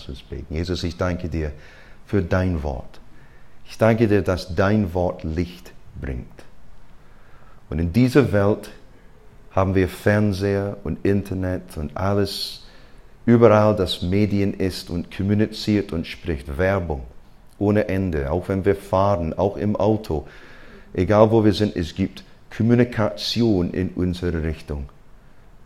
Lass 0.00 0.08
uns 0.08 0.22
beten. 0.22 0.54
Jesus, 0.54 0.82
ich 0.82 0.96
danke 0.96 1.28
dir 1.28 1.52
für 2.06 2.22
dein 2.22 2.62
Wort. 2.62 3.00
Ich 3.66 3.76
danke 3.76 4.08
dir, 4.08 4.22
dass 4.22 4.54
dein 4.54 4.94
Wort 4.94 5.24
Licht 5.24 5.72
bringt. 6.00 6.26
Und 7.68 7.80
in 7.80 7.92
dieser 7.92 8.32
Welt 8.32 8.70
haben 9.50 9.74
wir 9.74 9.88
Fernseher 9.88 10.78
und 10.84 11.04
Internet 11.04 11.76
und 11.76 11.96
alles, 11.98 12.64
überall 13.26 13.76
das 13.76 14.00
Medien 14.00 14.54
ist 14.54 14.88
und 14.88 15.14
kommuniziert 15.14 15.92
und 15.92 16.06
spricht 16.06 16.56
Werbung 16.56 17.02
ohne 17.58 17.88
Ende, 17.88 18.32
auch 18.32 18.48
wenn 18.48 18.64
wir 18.64 18.76
fahren, 18.76 19.34
auch 19.34 19.58
im 19.58 19.76
Auto, 19.76 20.26
egal 20.94 21.30
wo 21.30 21.44
wir 21.44 21.52
sind, 21.52 21.76
es 21.76 21.94
gibt 21.94 22.24
Kommunikation 22.56 23.72
in 23.72 23.90
unsere 23.90 24.42
Richtung. 24.42 24.88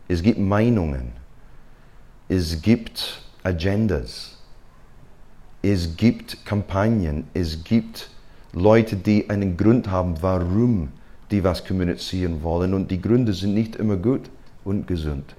Es 0.08 0.22
gibt 0.22 0.40
Meinungen. 0.40 1.12
Es 2.28 2.60
gibt 2.60 3.23
Agendas. 3.44 4.38
Es 5.60 5.96
gibt 5.96 6.44
Kampagnen. 6.46 7.24
Es 7.34 7.62
gibt 7.62 8.08
Leute, 8.54 8.96
die 8.96 9.28
einen 9.28 9.56
Grund 9.58 9.90
haben, 9.90 10.14
warum 10.22 10.88
die 11.30 11.44
was 11.44 11.64
kommunizieren 11.64 12.42
wollen. 12.42 12.72
Und 12.72 12.90
die 12.90 13.00
Gründe 13.00 13.34
sind 13.34 13.52
nicht 13.52 13.76
immer 13.76 13.96
gut 13.96 14.22
und 14.64 14.86
gesund. 14.86 15.34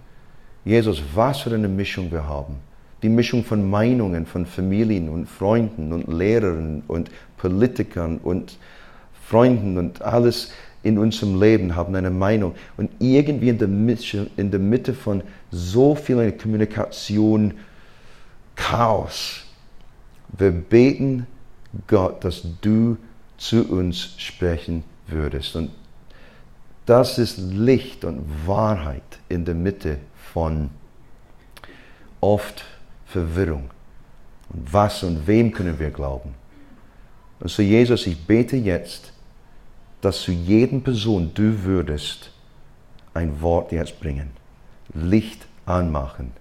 Jesus, 0.64 1.02
was 1.16 1.41
für 1.41 1.54
eine 1.54 1.68
Mischung 1.68 2.12
wir 2.12 2.28
haben. 2.28 2.55
Die 3.02 3.09
Mischung 3.09 3.44
von 3.44 3.68
Meinungen, 3.68 4.28
von 4.28 4.45
Familien 4.45 5.09
und 5.09 5.28
Freunden 5.28 5.92
und 5.92 6.08
Lehrern 6.08 6.84
und 6.88 7.09
Politikern 7.38 8.20
und 8.20 8.59
Freunden 9.28 9.80
und 9.80 10.03
alles 10.03 10.52
in 10.84 11.00
unserem 11.00 11.42
Leben 11.42 11.76
haben 11.76 11.95
eine 11.95 12.12
Meinung. 12.12 12.53
Und 12.78 12.92
irgendwie 13.00 13.50
in 13.50 13.58
der 13.58 13.67
Mitte, 13.67 14.30
in 14.38 14.52
der 14.52 14.59
Mitte 14.59 14.94
von 14.94 15.23
so 15.50 15.95
viel 15.95 16.31
Kommunikation, 16.34 17.56
Chaos, 18.55 19.44
wir 20.38 20.52
beten 20.52 21.27
Gott, 21.88 22.23
dass 22.23 22.44
du 22.61 22.98
zu 23.38 23.70
uns 23.70 24.16
sprechen 24.17 24.84
würdest. 25.08 25.56
Und 25.56 25.72
das 26.86 27.17
ist 27.17 27.38
Licht 27.38 28.06
und 28.06 28.23
Wahrheit 28.48 29.03
in 29.30 29.45
der 29.45 29.56
Mitte 29.56 29.98
von 30.33 30.70
oft 32.22 32.64
Verwirrung. 33.06 33.70
Und 34.50 34.73
was 34.73 35.03
und 35.03 35.28
wem 35.28 35.52
können 35.52 35.80
wir 35.80 35.89
glauben? 35.89 36.36
Und 37.39 37.50
so 37.50 37.61
Jesus, 37.61 38.08
ich 38.08 38.26
bete 38.26 38.56
jetzt, 38.56 39.11
dass 40.02 40.22
zu 40.22 40.31
jedem 40.31 40.81
Person 40.81 41.31
du 41.33 41.64
würdest 41.64 42.31
ein 43.14 43.42
Wort 43.42 43.72
jetzt 43.72 44.00
bringen, 44.00 44.31
Licht 44.94 45.48
anmachen, 45.66 46.31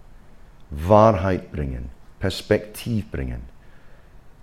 Wahrheit 0.71 1.51
bringen, 1.51 1.91
Perspektiv 2.25 3.11
bringen. 3.11 3.43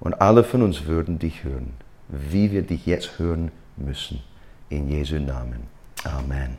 Und 0.01 0.21
alle 0.21 0.43
von 0.43 0.61
uns 0.61 0.85
würden 0.85 1.17
dich 1.17 1.43
hören, 1.43 1.73
wie 2.09 2.51
wir 2.51 2.61
dich 2.61 2.85
jetzt 2.85 3.17
hören 3.17 3.51
müssen. 3.75 4.21
In 4.69 4.87
Jesu 4.87 5.15
Namen. 5.15 5.63
Amen. 6.03 6.57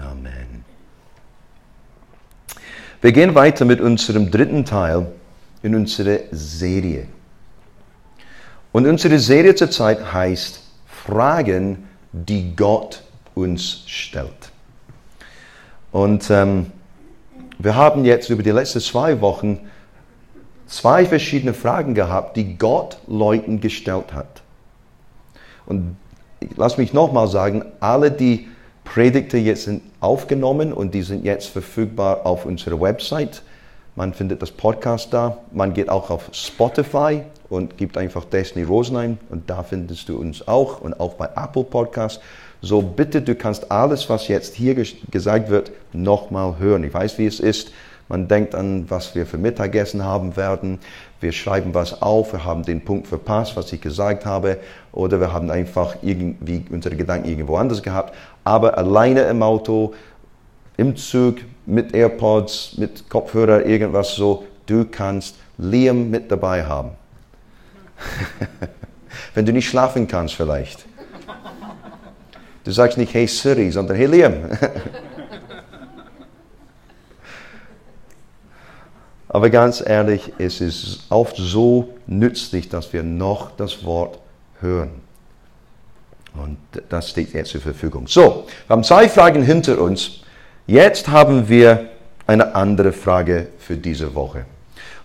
Amen. 0.00 0.64
Wir 3.02 3.12
gehen 3.12 3.34
weiter 3.34 3.66
mit 3.66 3.82
unserem 3.82 4.30
dritten 4.30 4.64
Teil 4.64 5.12
in 5.62 5.74
unserer 5.74 6.20
Serie. 6.30 7.06
Und 8.72 8.86
unsere 8.86 9.18
Serie 9.18 9.54
zurzeit 9.54 10.10
heißt 10.14 10.62
Fragen, 10.86 11.86
die 12.12 12.56
Gott 12.56 13.02
uns 13.34 13.82
stellt. 13.86 14.50
Und 15.92 16.30
ähm, 16.30 16.72
wir 17.58 17.74
haben 17.74 18.06
jetzt 18.06 18.30
über 18.30 18.42
die 18.42 18.52
letzten 18.52 18.80
zwei 18.80 19.20
Wochen 19.20 19.68
zwei 20.74 21.06
verschiedene 21.06 21.54
Fragen 21.54 21.94
gehabt, 21.94 22.36
die 22.36 22.58
Gott 22.58 22.98
Leuten 23.06 23.60
gestellt 23.60 24.12
hat. 24.12 24.42
Und 25.66 25.96
lass 26.56 26.78
mich 26.78 26.92
nochmal 26.92 27.28
sagen, 27.28 27.64
alle 27.78 28.10
die 28.10 28.48
Predigte 28.82 29.38
jetzt 29.38 29.64
sind 29.64 29.82
aufgenommen 30.00 30.72
und 30.72 30.92
die 30.92 31.02
sind 31.02 31.24
jetzt 31.24 31.46
verfügbar 31.46 32.26
auf 32.26 32.44
unserer 32.44 32.80
Website. 32.80 33.42
Man 33.94 34.12
findet 34.12 34.42
das 34.42 34.50
Podcast 34.50 35.14
da. 35.14 35.38
Man 35.52 35.72
geht 35.74 35.88
auch 35.88 36.10
auf 36.10 36.28
Spotify 36.32 37.22
und 37.48 37.78
gibt 37.78 37.96
einfach 37.96 38.24
Destiny 38.24 38.64
Rosenheim 38.64 39.18
und 39.30 39.48
da 39.48 39.62
findest 39.62 40.08
du 40.08 40.18
uns 40.18 40.46
auch 40.48 40.80
und 40.80 40.98
auch 40.98 41.14
bei 41.14 41.28
Apple 41.36 41.64
Podcast. 41.64 42.20
So 42.60 42.82
bitte, 42.82 43.22
du 43.22 43.36
kannst 43.36 43.70
alles, 43.70 44.10
was 44.10 44.26
jetzt 44.26 44.56
hier 44.56 44.74
gesagt 45.10 45.50
wird, 45.50 45.70
nochmal 45.92 46.58
hören. 46.58 46.82
Ich 46.82 46.92
weiß, 46.92 47.18
wie 47.18 47.26
es 47.26 47.38
ist. 47.38 47.70
Man 48.08 48.28
denkt 48.28 48.54
an, 48.54 48.84
was 48.90 49.14
wir 49.14 49.24
für 49.24 49.38
Mittagessen 49.38 50.04
haben 50.04 50.36
werden. 50.36 50.78
Wir 51.20 51.32
schreiben 51.32 51.72
was 51.72 52.02
auf, 52.02 52.32
wir 52.32 52.44
haben 52.44 52.62
den 52.62 52.82
Punkt 52.82 53.06
verpasst, 53.06 53.56
was 53.56 53.72
ich 53.72 53.80
gesagt 53.80 54.26
habe, 54.26 54.58
oder 54.92 55.20
wir 55.20 55.32
haben 55.32 55.50
einfach 55.50 55.96
irgendwie 56.02 56.64
unsere 56.70 56.96
Gedanken 56.96 57.28
irgendwo 57.28 57.56
anders 57.56 57.82
gehabt. 57.82 58.14
Aber 58.44 58.76
alleine 58.76 59.22
im 59.22 59.42
Auto, 59.42 59.94
im 60.76 60.96
Zug, 60.96 61.36
mit 61.66 61.94
AirPods, 61.94 62.76
mit 62.76 63.08
Kopfhörer, 63.08 63.64
irgendwas 63.64 64.14
so, 64.14 64.44
du 64.66 64.84
kannst 64.84 65.36
Liam 65.56 66.10
mit 66.10 66.30
dabei 66.30 66.64
haben. 66.64 66.90
Wenn 69.34 69.46
du 69.46 69.52
nicht 69.52 69.68
schlafen 69.68 70.06
kannst 70.06 70.34
vielleicht. 70.34 70.84
Du 72.64 72.70
sagst 72.70 72.98
nicht 72.98 73.14
Hey 73.14 73.26
Siri, 73.26 73.70
sondern 73.70 73.96
Hey 73.96 74.06
Liam. 74.06 74.34
Aber 79.34 79.50
ganz 79.50 79.82
ehrlich, 79.84 80.32
es 80.38 80.60
ist 80.60 81.06
oft 81.10 81.34
so 81.36 81.88
nützlich, 82.06 82.68
dass 82.68 82.92
wir 82.92 83.02
noch 83.02 83.50
das 83.56 83.84
Wort 83.84 84.20
hören. 84.60 84.92
Und 86.34 86.56
das 86.88 87.10
steht 87.10 87.32
jetzt 87.34 87.50
zur 87.50 87.60
Verfügung. 87.60 88.06
So, 88.06 88.46
wir 88.68 88.76
haben 88.76 88.84
zwei 88.84 89.08
Fragen 89.08 89.42
hinter 89.42 89.80
uns. 89.80 90.20
Jetzt 90.68 91.08
haben 91.08 91.48
wir 91.48 91.88
eine 92.28 92.54
andere 92.54 92.92
Frage 92.92 93.48
für 93.58 93.76
diese 93.76 94.14
Woche. 94.14 94.44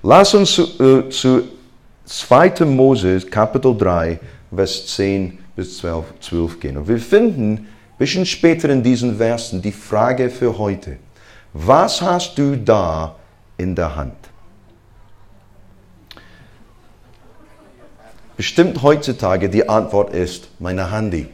Lass 0.04 0.36
uns 0.36 0.54
zu, 0.54 0.62
äh, 0.80 1.10
zu 1.10 1.42
2. 2.06 2.66
Mose, 2.66 3.22
Kapitel 3.22 3.76
3, 3.76 4.20
Vers 4.54 4.86
10 4.96 5.40
bis 5.56 5.80
12, 5.80 6.06
12 6.20 6.60
gehen. 6.60 6.78
Und 6.78 6.88
wir 6.88 7.00
finden 7.00 7.54
ein 7.54 7.68
bisschen 7.98 8.28
später 8.28 8.70
in 8.70 8.84
diesen 8.84 9.18
Versen 9.18 9.60
die 9.60 9.72
Frage 9.72 10.30
für 10.30 10.56
heute. 10.56 10.98
Was 11.54 12.00
hast 12.00 12.38
du 12.38 12.56
da 12.56 13.16
in 13.60 13.76
der 13.76 13.96
Hand? 13.96 14.16
Bestimmt 18.36 18.82
heutzutage 18.82 19.50
die 19.50 19.68
Antwort 19.68 20.14
ist 20.14 20.50
meine 20.60 20.92
Handy. 20.92 21.28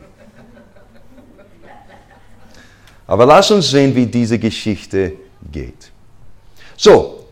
Aber 3.07 3.27
lass 3.27 3.51
uns 3.51 3.69
sehen, 3.69 3.95
wie 3.95 4.07
diese 4.07 4.39
Geschichte 4.39 5.13
geht. 5.51 5.91
So, 6.75 7.27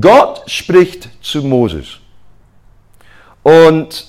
Gott 0.00 0.42
spricht 0.50 1.08
zu 1.22 1.42
Moses. 1.42 1.98
Und 3.44 4.08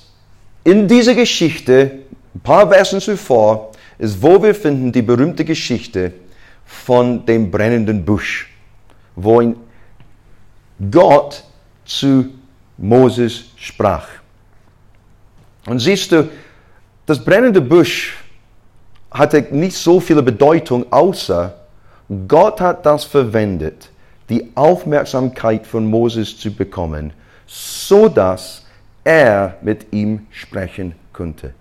in 0.64 0.88
dieser 0.88 1.14
Geschichte, 1.14 2.00
ein 2.34 2.40
paar 2.40 2.70
Versen 2.70 3.00
zuvor, 3.00 3.72
ist, 4.00 4.22
wo 4.22 4.42
wir 4.42 4.56
finden 4.56 4.92
die 4.92 5.02
berühmte 5.02 5.46
Geschichte 5.46 6.14
von 6.66 7.26
dem 7.26 7.52
brennenden 7.52 8.04
Busch, 8.04 8.50
wo 9.16 9.42
Gott 10.92 11.44
zu 11.86 12.30
Moses 12.78 13.46
sprach. 13.58 14.08
Und 15.66 15.80
siehst 15.80 16.12
du, 16.12 16.30
das 17.06 17.24
brennende 17.24 17.62
Busch 17.62 18.16
hatte 19.12 19.42
nicht 19.52 19.78
so 19.78 20.00
viel 20.00 20.22
Bedeutung, 20.22 20.92
außer 20.92 21.54
Gott 22.28 22.60
hat 22.60 22.86
das 22.86 23.04
verwendet, 23.04 23.90
die 24.30 24.52
Aufmerksamkeit 24.56 25.66
von 25.68 25.86
Moses 25.86 26.38
zu 26.38 26.52
bekommen, 26.52 27.14
so 27.46 28.08
dass 28.10 28.66
er 29.04 29.58
mit 29.62 29.92
ihm 29.92 30.28
sprechen 30.32 30.96
konnte. 31.12 31.54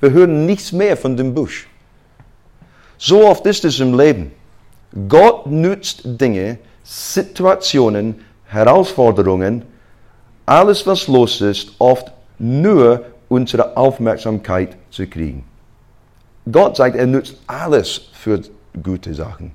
Wir 0.00 0.10
hören 0.10 0.46
nichts 0.46 0.72
mehr 0.72 0.96
von 0.96 1.16
dem 1.16 1.34
Busch. 1.34 1.68
So 2.98 3.26
oft 3.26 3.44
ist 3.46 3.64
es 3.64 3.80
im 3.80 3.98
Leben. 3.98 4.32
Gott 5.08 5.46
nützt 5.46 6.02
Dinge, 6.04 6.58
Situationen, 6.82 8.16
Herausforderungen, 8.46 9.62
alles 10.46 10.86
was 10.86 11.08
los 11.08 11.40
ist, 11.40 11.72
oft 11.78 12.12
nur 12.38 13.04
unsere 13.28 13.76
Aufmerksamkeit 13.76 14.76
zu 14.90 15.06
kriegen. 15.06 15.44
Gott 16.50 16.76
sagt, 16.76 16.96
er 16.96 17.06
nutzt 17.06 17.36
alles 17.46 18.10
für 18.12 18.42
gute 18.82 19.14
Sachen. 19.14 19.52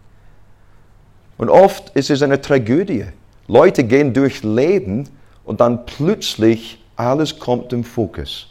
Und 1.37 1.49
oft 1.49 1.89
ist 1.91 2.09
es 2.09 2.21
eine 2.21 2.41
Tragödie. 2.41 3.05
Leute 3.47 3.83
gehen 3.83 4.13
durch 4.13 4.43
Leben 4.43 5.07
und 5.45 5.61
dann 5.61 5.85
plötzlich 5.85 6.83
alles 6.95 7.39
kommt 7.39 7.71
im 7.73 7.83
Fokus. 7.83 8.47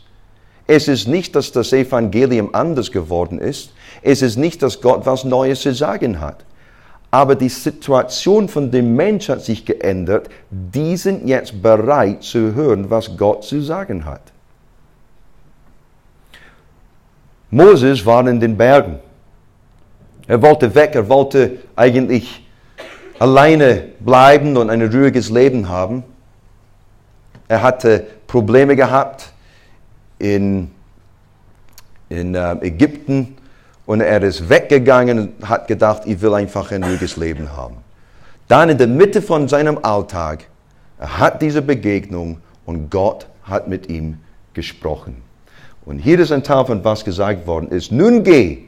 Es 0.67 0.87
ist 0.88 1.08
nicht, 1.08 1.34
dass 1.34 1.52
das 1.52 1.73
Evangelium 1.73 2.55
anders 2.55 2.93
geworden 2.93 3.38
ist. 3.38 3.73
Es 4.02 4.23
ist 4.23 4.37
nicht, 4.37 4.62
dass 4.62 4.81
Gott 4.81 5.06
was 5.06 5.25
Neues 5.25 5.61
zu 5.61 5.75
sagen 5.75 6.20
hat. 6.20 6.44
Aber 7.10 7.34
die 7.34 7.49
Situation 7.49 8.49
von 8.49 8.70
dem 8.70 8.94
Mensch 8.94 9.28
hat 9.28 9.43
sich 9.43 9.64
geändert. 9.64 10.28
Die 10.50 10.96
sind 10.96 11.26
jetzt 11.26 11.62
bereit 11.62 12.22
zu 12.22 12.55
hören, 12.55 12.90
was 12.90 13.16
Gott 13.16 13.44
zu 13.44 13.62
sagen 13.62 14.05
hat. 14.05 14.20
Moses 17.50 18.05
war 18.05 18.26
in 18.28 18.40
den 18.40 18.56
Bergen. 18.56 18.99
Er 20.26 20.43
wollte 20.43 20.75
weg, 20.75 20.94
er 20.94 21.08
wollte 21.08 21.58
eigentlich 21.75 22.46
alleine 23.19 23.84
bleiben 24.00 24.58
und 24.58 24.69
ein 24.69 24.82
ruhiges 24.82 25.31
Leben 25.31 25.70
haben. 25.70 26.05
Er 27.49 27.62
hatte 27.62 28.06
Probleme 28.26 28.76
gehabt 28.76 29.32
in, 30.19 30.70
in 32.10 32.34
äh, 32.34 32.52
Ägypten 32.60 33.38
und 33.88 34.02
er 34.02 34.23
ist 34.23 34.50
weggegangen 34.50 35.19
und 35.19 35.49
hat 35.49 35.67
gedacht, 35.67 36.02
ich 36.05 36.20
will 36.20 36.35
einfach 36.35 36.70
ein 36.73 36.85
ruhiges 36.85 37.17
Leben 37.17 37.56
haben. 37.56 37.79
Dann 38.46 38.69
in 38.69 38.76
der 38.76 38.87
Mitte 38.87 39.23
von 39.23 39.49
seinem 39.49 39.79
Alltag, 39.82 40.44
er 40.99 41.19
hat 41.19 41.40
diese 41.40 41.62
Begegnung 41.62 42.43
und 42.67 42.90
Gott 42.90 43.26
hat 43.44 43.67
mit 43.67 43.88
ihm 43.88 44.19
gesprochen. 44.52 45.23
Und 45.87 46.00
hier 46.00 46.20
ist 46.20 46.32
ein 46.32 46.43
Teil 46.43 46.67
von 46.67 46.85
was 46.85 47.02
gesagt 47.02 47.46
worden 47.46 47.70
ist. 47.70 47.90
Nun 47.90 48.23
geh, 48.23 48.64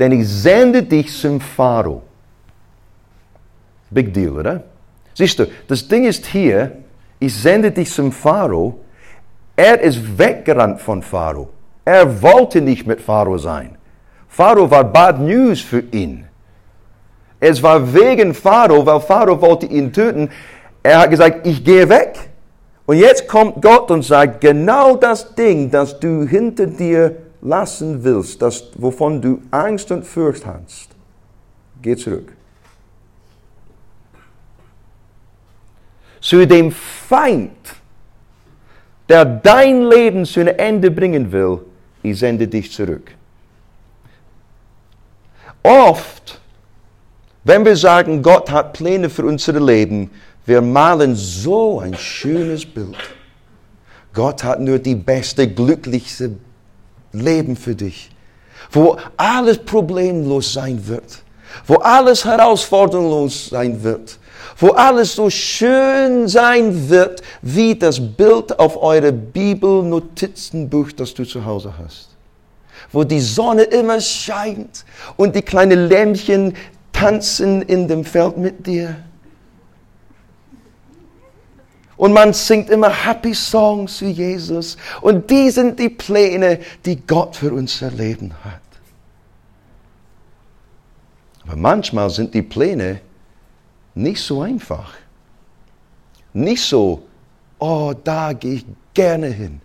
denn 0.00 0.10
ich 0.10 0.28
sende 0.28 0.82
dich 0.82 1.16
zum 1.16 1.40
Pharao. 1.40 2.02
Big 3.90 4.12
deal, 4.12 4.32
oder? 4.32 4.64
Siehst 5.14 5.38
du, 5.38 5.46
das 5.68 5.86
Ding 5.86 6.04
ist 6.04 6.26
hier, 6.26 6.78
ich 7.20 7.32
sende 7.32 7.70
dich 7.70 7.92
zum 7.92 8.10
Pharao. 8.10 8.80
Er 9.54 9.80
ist 9.80 10.18
weggerannt 10.18 10.80
von 10.80 11.00
Pharao. 11.00 11.50
Er 11.84 12.20
wollte 12.20 12.60
nicht 12.60 12.88
mit 12.88 13.00
Pharao 13.00 13.38
sein. 13.38 13.78
Pharao 14.36 14.68
war 14.68 14.82
bad 14.82 15.20
news 15.20 15.60
für 15.60 15.84
ihn. 15.92 16.24
Es 17.38 17.62
war 17.62 17.94
wegen 17.94 18.34
Pharao, 18.34 18.84
weil 18.84 19.00
Pharao 19.00 19.40
wollte 19.40 19.66
ihn 19.66 19.92
töten. 19.92 20.28
Er 20.82 20.98
hat 21.00 21.10
gesagt, 21.10 21.46
ich 21.46 21.64
gehe 21.64 21.88
weg. 21.88 22.18
Und 22.84 22.98
jetzt 22.98 23.28
kommt 23.28 23.62
Gott 23.62 23.92
und 23.92 24.02
sagt, 24.02 24.40
genau 24.40 24.96
das 24.96 25.36
Ding, 25.36 25.70
das 25.70 26.00
du 26.00 26.26
hinter 26.26 26.66
dir 26.66 27.16
lassen 27.42 28.02
willst, 28.02 28.42
das, 28.42 28.70
wovon 28.74 29.22
du 29.22 29.40
Angst 29.52 29.92
und 29.92 30.04
Furcht 30.04 30.44
hast, 30.44 30.88
geh 31.80 31.94
zurück. 31.94 32.32
Zu 36.20 36.44
dem 36.44 36.72
Feind, 36.72 37.52
der 39.08 39.24
dein 39.24 39.82
Leben 39.82 40.24
zu 40.24 40.40
einem 40.40 40.56
Ende 40.58 40.90
bringen 40.90 41.30
will, 41.30 41.60
ich 42.02 42.18
sende 42.18 42.48
dich 42.48 42.72
zurück. 42.72 43.12
Oft, 45.64 46.40
wenn 47.42 47.64
wir 47.64 47.74
sagen, 47.74 48.22
Gott 48.22 48.50
hat 48.50 48.74
Pläne 48.74 49.08
für 49.08 49.24
unser 49.24 49.58
Leben, 49.58 50.10
wir 50.44 50.60
malen 50.60 51.16
so 51.16 51.80
ein 51.80 51.96
schönes 51.96 52.66
Bild. 52.66 52.96
Gott 54.12 54.44
hat 54.44 54.60
nur 54.60 54.78
die 54.78 54.94
beste, 54.94 55.48
glücklichste 55.48 56.36
Leben 57.12 57.56
für 57.56 57.74
dich, 57.74 58.10
wo 58.70 58.98
alles 59.16 59.56
problemlos 59.56 60.52
sein 60.52 60.86
wird, 60.86 61.22
wo 61.66 61.76
alles 61.76 62.26
herausforderungslos 62.26 63.48
sein 63.48 63.82
wird, 63.82 64.18
wo 64.58 64.68
alles 64.68 65.14
so 65.14 65.30
schön 65.30 66.28
sein 66.28 66.90
wird, 66.90 67.22
wie 67.40 67.74
das 67.74 67.98
Bild 67.98 68.58
auf 68.58 68.80
eure 68.82 69.12
Bibelnotizenbuch, 69.12 70.92
das 70.92 71.14
du 71.14 71.24
zu 71.24 71.42
Hause 71.42 71.72
hast. 71.78 72.13
Wo 72.94 73.04
die 73.04 73.20
Sonne 73.20 73.64
immer 73.64 74.00
scheint 74.00 74.86
und 75.16 75.36
die 75.36 75.42
kleinen 75.42 75.88
Lämmchen 75.88 76.54
tanzen 76.92 77.60
in 77.60 77.88
dem 77.88 78.04
Feld 78.04 78.38
mit 78.38 78.66
dir 78.66 78.96
und 81.96 82.12
man 82.12 82.32
singt 82.32 82.70
immer 82.70 82.90
Happy 82.90 83.34
Songs 83.34 83.98
zu 83.98 84.06
Jesus. 84.06 84.76
Und 85.00 85.30
die 85.30 85.50
sind 85.50 85.78
die 85.78 85.88
Pläne, 85.88 86.60
die 86.84 86.96
Gott 86.96 87.36
für 87.36 87.52
unser 87.52 87.90
Leben 87.90 88.32
hat. 88.44 88.60
Aber 91.44 91.56
manchmal 91.56 92.10
sind 92.10 92.34
die 92.34 92.42
Pläne 92.42 93.00
nicht 93.94 94.20
so 94.20 94.42
einfach. 94.42 94.94
Nicht 96.32 96.64
so, 96.64 97.04
oh, 97.58 97.94
da 98.02 98.32
gehe 98.32 98.54
ich 98.54 98.66
gerne 98.92 99.28
hin. 99.28 99.60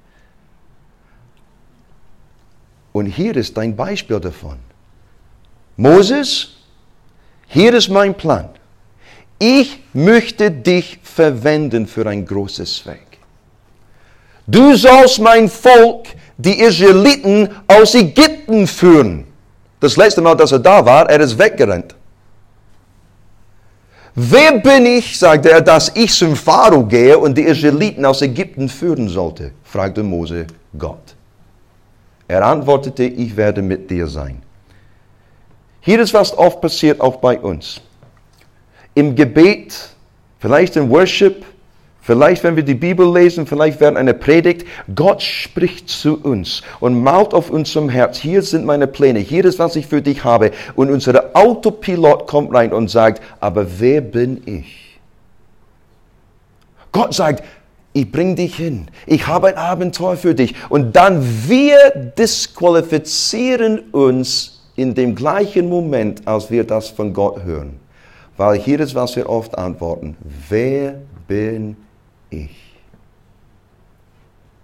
Und 2.91 3.06
hier 3.06 3.36
ist 3.36 3.57
ein 3.57 3.75
Beispiel 3.75 4.19
davon. 4.19 4.57
Moses, 5.77 6.56
hier 7.47 7.74
ist 7.74 7.89
mein 7.89 8.13
Plan. 8.15 8.50
Ich 9.38 9.81
möchte 9.94 10.51
dich 10.51 11.00
verwenden 11.01 11.88
für 11.88 12.06
ein 12.06 12.25
großes 12.25 12.80
Zweck. 12.80 13.07
Du 14.45 14.75
sollst 14.75 15.19
mein 15.19 15.47
Volk, 15.47 16.07
die 16.38 16.59
Israeliten, 16.59 17.50
aus 17.68 17.95
Ägypten 17.95 18.68
führen. 18.68 19.25
Das 19.80 19.95
letzte 19.95 20.21
Mal, 20.21 20.36
dass 20.36 20.51
er 20.51 20.59
da 20.59 20.86
war, 20.86 21.09
er 21.09 21.19
ist 21.21 21.38
weggerannt. 21.38 21.95
Wer 24.15 24.59
bin 24.59 24.86
ich, 24.86 25.18
sagte 25.18 25.51
er, 25.51 25.62
dass 25.62 25.95
ich 25.95 26.12
zum 26.13 26.36
Pharao 26.36 26.83
gehe 26.83 27.18
und 27.18 27.38
die 27.38 27.44
Israeliten 27.44 28.03
aus 28.03 28.21
Ägypten 28.21 28.68
führen 28.68 29.07
sollte? 29.07 29.51
fragte 29.63 30.03
Mose 30.03 30.47
Gott. 30.77 31.15
Er 32.29 32.45
antwortete, 32.45 33.03
ich 33.03 33.35
werde 33.35 33.61
mit 33.61 33.89
dir 33.89 34.07
sein. 34.07 34.41
Hier 35.81 35.99
ist 35.99 36.13
was 36.13 36.37
oft 36.37 36.61
passiert, 36.61 37.01
auch 37.01 37.17
bei 37.17 37.39
uns 37.39 37.81
im 38.93 39.15
Gebet, 39.15 39.89
vielleicht 40.39 40.75
im 40.75 40.91
Worship, 40.91 41.43
vielleicht 42.01 42.43
wenn 42.43 42.55
wir 42.55 42.63
die 42.63 42.75
Bibel 42.75 43.11
lesen, 43.11 43.47
vielleicht 43.47 43.79
während 43.79 43.97
einer 43.97 44.13
Predigt, 44.13 44.67
Gott 44.93 45.23
spricht 45.23 45.89
zu 45.89 46.21
uns 46.21 46.61
und 46.79 47.01
malt 47.01 47.33
auf 47.33 47.49
unserem 47.49 47.89
Herz, 47.89 48.17
hier 48.17 48.43
sind 48.43 48.63
meine 48.63 48.85
Pläne, 48.85 49.19
hier 49.19 49.45
ist, 49.45 49.57
was 49.57 49.75
ich 49.75 49.87
für 49.87 50.01
dich 50.01 50.23
habe. 50.23 50.51
Und 50.75 50.91
unser 50.91 51.31
Autopilot 51.33 52.27
kommt 52.27 52.53
rein 52.53 52.73
und 52.73 52.89
sagt, 52.89 53.23
aber 53.39 53.79
wer 53.79 54.01
bin 54.01 54.43
ich? 54.45 54.99
Gott 56.91 57.13
sagt, 57.13 57.43
ich 58.00 58.12
bring 58.12 58.36
dich 58.36 58.56
hin. 58.56 58.88
Ich 59.06 59.28
habe 59.28 59.48
ein 59.48 59.56
Abenteuer 59.56 60.18
für 60.18 60.34
dich. 60.34 60.56
Und 60.69 60.96
dann 60.96 61.24
wir 61.48 62.13
disqualifizieren 62.18 63.80
uns 63.92 64.62
in 64.75 64.96
dem 64.96 65.16
gleichen 65.16 65.68
Moment, 65.68 66.28
als 66.28 66.50
wir 66.50 66.63
das 66.63 66.90
von 66.90 67.13
Gott 67.13 67.44
hören. 67.44 67.80
Weil 68.38 68.57
hier 68.57 68.80
ist, 68.80 68.96
was 68.96 69.16
wir 69.16 69.28
oft 69.30 69.57
antworten. 69.57 70.16
Wer 70.48 70.96
bin 71.28 71.75
ich? 72.30 72.51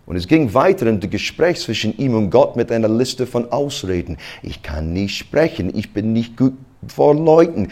Und 0.06 0.16
es 0.16 0.28
ging 0.28 0.54
weiter 0.54 0.86
in 0.88 1.00
dem 1.00 1.10
Gespräch 1.10 1.60
zwischen 1.60 1.98
ihm 1.98 2.14
und 2.14 2.30
Gott 2.30 2.56
mit 2.56 2.72
einer 2.72 2.88
Liste 2.88 3.26
von 3.26 3.52
Ausreden. 3.52 4.18
Ich 4.44 4.62
kann 4.62 4.94
nicht 4.94 5.18
sprechen, 5.18 5.76
ich 5.76 5.94
bin 5.94 6.14
nicht 6.14 6.38
gut 6.38 6.54
vor 6.88 7.16
Leuten. 7.16 7.70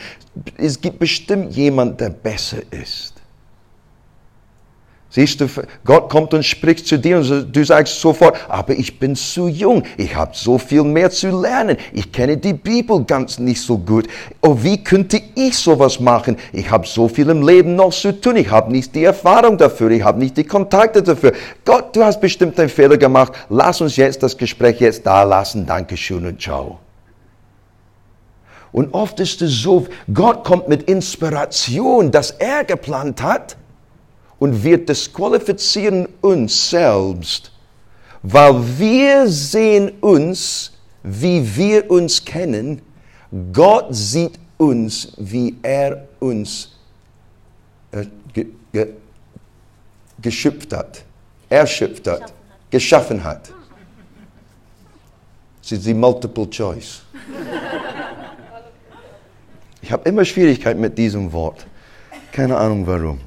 Es 0.57 0.81
gibt 0.81 0.99
bestimmt 0.99 1.53
jemand, 1.55 2.01
der 2.01 2.09
besser 2.09 2.57
ist. 2.71 3.12
Siehst 5.13 5.41
du, 5.41 5.47
Gott 5.85 6.09
kommt 6.09 6.33
und 6.33 6.43
spricht 6.43 6.87
zu 6.87 6.97
dir 6.97 7.19
und 7.19 7.55
du 7.55 7.63
sagst 7.63 8.01
sofort, 8.01 8.35
aber 8.49 8.73
ich 8.73 8.97
bin 8.97 9.15
zu 9.15 9.47
jung, 9.47 9.83
ich 9.95 10.15
habe 10.15 10.31
so 10.33 10.57
viel 10.57 10.83
mehr 10.83 11.11
zu 11.11 11.39
lernen, 11.39 11.77
ich 11.91 12.11
kenne 12.11 12.35
die 12.35 12.53
Bibel 12.53 13.03
ganz 13.03 13.37
nicht 13.37 13.61
so 13.61 13.77
gut. 13.77 14.07
Oh, 14.41 14.57
wie 14.63 14.83
könnte 14.83 15.21
ich 15.35 15.55
sowas 15.55 15.99
machen? 15.99 16.37
Ich 16.51 16.71
habe 16.71 16.87
so 16.87 17.07
viel 17.07 17.29
im 17.29 17.45
Leben 17.47 17.75
noch 17.75 17.93
zu 17.93 18.19
tun, 18.19 18.37
ich 18.37 18.49
habe 18.49 18.71
nicht 18.71 18.95
die 18.95 19.03
Erfahrung 19.03 19.59
dafür, 19.59 19.91
ich 19.91 20.01
habe 20.01 20.17
nicht 20.17 20.35
die 20.35 20.45
Kontakte 20.45 21.03
dafür. 21.03 21.33
Gott, 21.63 21.95
du 21.95 22.03
hast 22.03 22.19
bestimmt 22.19 22.59
einen 22.59 22.69
Fehler 22.69 22.97
gemacht, 22.97 23.33
lass 23.49 23.81
uns 23.81 23.97
jetzt 23.97 24.23
das 24.23 24.35
Gespräch 24.35 24.79
jetzt 24.79 25.05
da 25.05 25.21
lassen, 25.21 25.67
Dankeschön 25.67 26.25
und 26.25 26.41
ciao. 26.41 26.79
Und 28.71 28.95
oft 28.95 29.19
ist 29.19 29.43
es 29.43 29.61
so, 29.61 29.85
Gott 30.11 30.43
kommt 30.43 30.69
mit 30.69 30.89
Inspiration, 30.89 32.09
das 32.09 32.31
er 32.31 32.63
geplant 32.63 33.21
hat 33.21 33.57
und 34.43 34.61
wir 34.61 34.85
disqualifizieren 34.85 36.05
uns 36.19 36.69
selbst, 36.69 37.49
weil 38.21 38.77
wir 38.77 39.25
sehen 39.25 39.89
uns, 40.01 40.73
wie 41.01 41.55
wir 41.55 41.89
uns 41.89 42.25
kennen. 42.25 42.81
Gott 43.53 43.87
sieht 43.95 44.37
uns, 44.57 45.13
wie 45.15 45.55
er 45.61 46.09
uns 46.19 46.75
äh, 47.93 48.05
ge, 48.33 48.47
ge, 48.73 48.87
geschöpft 50.21 50.73
hat, 50.73 51.05
erschöpft 51.47 52.05
hat, 52.05 52.33
geschaffen 52.69 53.23
hat. 53.23 53.49
Das 55.61 55.71
ist 55.71 55.85
die 55.85 55.93
Multiple 55.93 56.49
Choice. 56.49 57.01
Ich 59.81 59.89
habe 59.89 60.09
immer 60.09 60.25
Schwierigkeiten 60.25 60.81
mit 60.81 60.97
diesem 60.97 61.31
Wort. 61.31 61.65
Keine 62.33 62.57
Ahnung 62.57 62.85
warum. 62.85 63.21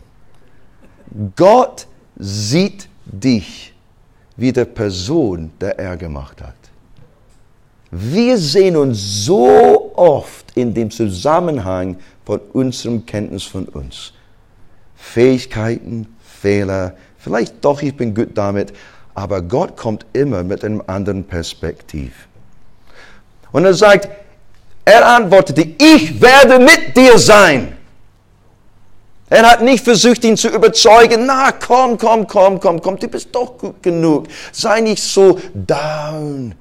Gott 1.35 1.87
sieht 2.17 2.89
dich 3.05 3.73
wie 4.37 4.53
der 4.53 4.65
Person, 4.67 5.51
der 5.61 5.79
er 5.79 5.97
gemacht 5.97 6.43
hat. 6.43 6.55
Wir 7.91 8.37
sehen 8.37 8.77
uns 8.77 9.25
so 9.25 9.93
oft 9.97 10.57
in 10.57 10.75
dem 10.75 10.91
Zusammenhang 10.91 11.97
von 12.25 12.41
unserem 12.53 13.07
Kenntnis 13.07 13.45
von 13.45 13.67
uns. 13.67 14.13
Fähigkeiten, 14.97 16.17
Fehler, 16.21 16.97
vielleicht 17.19 17.65
doch, 17.65 17.81
ich 17.83 17.97
bin 17.97 18.15
gut 18.15 18.31
damit, 18.35 18.73
aber 19.15 19.41
Gott 19.41 19.77
kommt 19.77 20.05
immer 20.13 20.43
mit 20.43 20.65
einem 20.65 20.83
anderen 20.87 21.25
Perspektiv. 21.25 22.29
Und 23.53 23.65
er 23.65 23.75
sagt, 23.75 24.09
er 24.85 25.07
antwortete, 25.07 25.63
ich 25.79 26.21
werde 26.21 26.59
mit 26.59 26.97
dir 26.97 27.19
sein. 27.19 27.76
Er 29.29 29.51
hat 29.51 29.63
nicht 29.63 29.83
versucht, 29.83 30.25
ihn 30.25 30.37
zu 30.37 30.49
überzeugen, 30.49 31.27
na 31.27 31.51
komm, 31.51 31.99
komm, 31.99 32.27
komm, 32.27 32.61
komm, 32.61 32.81
komm, 32.81 32.97
du 32.97 33.09
bist 33.09 33.29
doch 33.33 33.59
gut 33.59 33.83
genug. 33.83 34.29
Sei 34.53 34.81
nicht 34.81 35.03
so 35.03 35.39
down. 35.53 36.55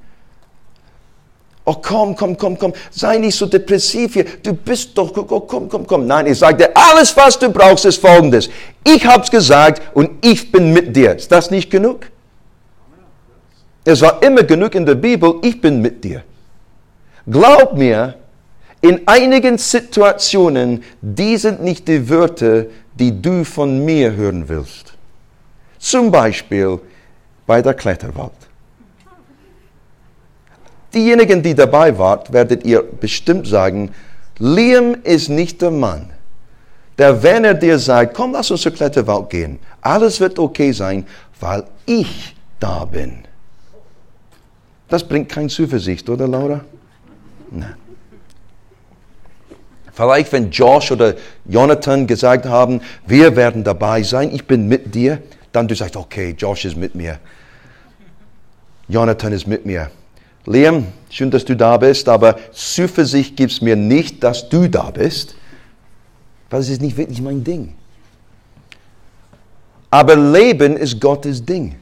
Oh 1.67 1.75
komm, 1.81 2.15
komm, 2.15 2.37
komm, 2.37 2.57
komm, 2.57 2.73
sei 2.91 3.17
nicht 3.17 3.35
so 3.35 3.45
depressiv 3.47 4.13
hier. 4.13 4.25
Du 4.41 4.53
bist 4.53 4.95
doch 4.95 5.13
gut, 5.13 5.31
oh, 5.31 5.41
komm, 5.41 5.67
komm, 5.67 5.85
komm. 5.85 6.05
Nein, 6.05 6.27
ich 6.27 6.37
sagte, 6.37 6.75
alles, 6.75 7.15
was 7.17 7.37
du 7.37 7.49
brauchst, 7.49 7.85
ist 7.85 7.99
folgendes. 7.99 8.49
Ich 8.83 9.05
hab's 9.05 9.29
gesagt 9.29 9.81
und 9.95 10.23
ich 10.23 10.51
bin 10.51 10.73
mit 10.73 10.95
dir. 10.95 11.15
Ist 11.15 11.31
das 11.31 11.49
nicht 11.51 11.71
genug? 11.71 12.07
Es 13.83 14.01
war 14.01 14.21
immer 14.23 14.43
genug 14.43 14.73
in 14.73 14.85
der 14.85 14.95
Bibel, 14.95 15.35
ich 15.43 15.61
bin 15.61 15.81
mit 15.81 16.03
dir. 16.03 16.23
Glaub 17.27 17.75
mir, 17.75 18.15
in 18.85 19.01
einigen 19.07 19.57
Situationen, 19.57 20.83
die 21.01 21.37
sind 21.37 21.63
nicht 21.63 21.87
die 21.87 22.07
Wörter, 22.07 22.65
die 22.93 23.19
du 23.19 23.43
von 23.43 23.83
mir 23.83 24.15
hören 24.15 24.47
willst. 24.47 24.93
Zum 25.79 26.11
Beispiel 26.11 26.79
bei 27.47 27.63
der 27.63 27.73
Kletterwald. 27.73 28.31
Diejenigen, 30.93 31.41
die 31.41 31.55
dabei 31.55 31.97
wart, 31.97 32.31
werdet 32.31 32.63
ihr 32.63 32.83
bestimmt 32.83 33.47
sagen, 33.47 33.89
Liam 34.37 34.97
ist 35.03 35.29
nicht 35.29 35.63
der 35.63 35.71
Mann, 35.71 36.11
der, 36.99 37.23
wenn 37.23 37.43
er 37.43 37.55
dir 37.55 37.79
sagt, 37.79 38.13
komm, 38.13 38.33
lass 38.33 38.51
uns 38.51 38.61
zur 38.61 38.71
Kletterwald 38.71 39.31
gehen, 39.31 39.57
alles 39.81 40.19
wird 40.19 40.37
okay 40.37 40.71
sein, 40.71 41.07
weil 41.39 41.63
ich 41.87 42.35
da 42.59 42.85
bin. 42.85 43.23
Das 44.87 45.03
bringt 45.03 45.29
keine 45.29 45.47
Zuversicht, 45.47 46.07
oder 46.07 46.27
Laura? 46.27 46.61
Nein. 47.49 47.84
Vielleicht, 49.95 50.33
wenn 50.33 50.51
Josh 50.51 50.91
oder 50.91 51.15
Jonathan 51.45 52.05
gesagt 52.05 52.45
haben, 52.45 52.81
wir 53.07 53.37
werden 53.37 53.63
dabei 53.63 54.03
sein, 54.03 54.29
ich 54.33 54.45
bin 54.45 54.67
mit 54.67 54.93
dir, 54.93 55.21
dann 55.53 55.69
du 55.69 55.75
sagst, 55.75 55.95
okay, 55.95 56.35
Josh 56.37 56.65
ist 56.65 56.75
mit 56.75 56.95
mir. 56.95 57.17
Jonathan 58.89 59.31
ist 59.31 59.47
mit 59.47 59.65
mir. 59.65 59.89
Liam, 60.45 60.87
schön, 61.09 61.31
dass 61.31 61.45
du 61.45 61.55
da 61.55 61.77
bist, 61.77 62.09
aber 62.09 62.35
Zuversicht 62.51 63.37
gibt 63.37 63.53
es 63.53 63.61
mir 63.61 63.77
nicht, 63.77 64.21
dass 64.21 64.49
du 64.49 64.67
da 64.67 64.91
bist, 64.91 65.35
weil 66.49 66.59
es 66.59 66.67
ist 66.67 66.81
nicht 66.81 66.97
wirklich 66.97 67.21
mein 67.21 67.45
Ding. 67.45 67.73
Aber 69.89 70.17
Leben 70.17 70.75
ist 70.75 70.99
Gottes 70.99 71.45
Ding. 71.45 71.77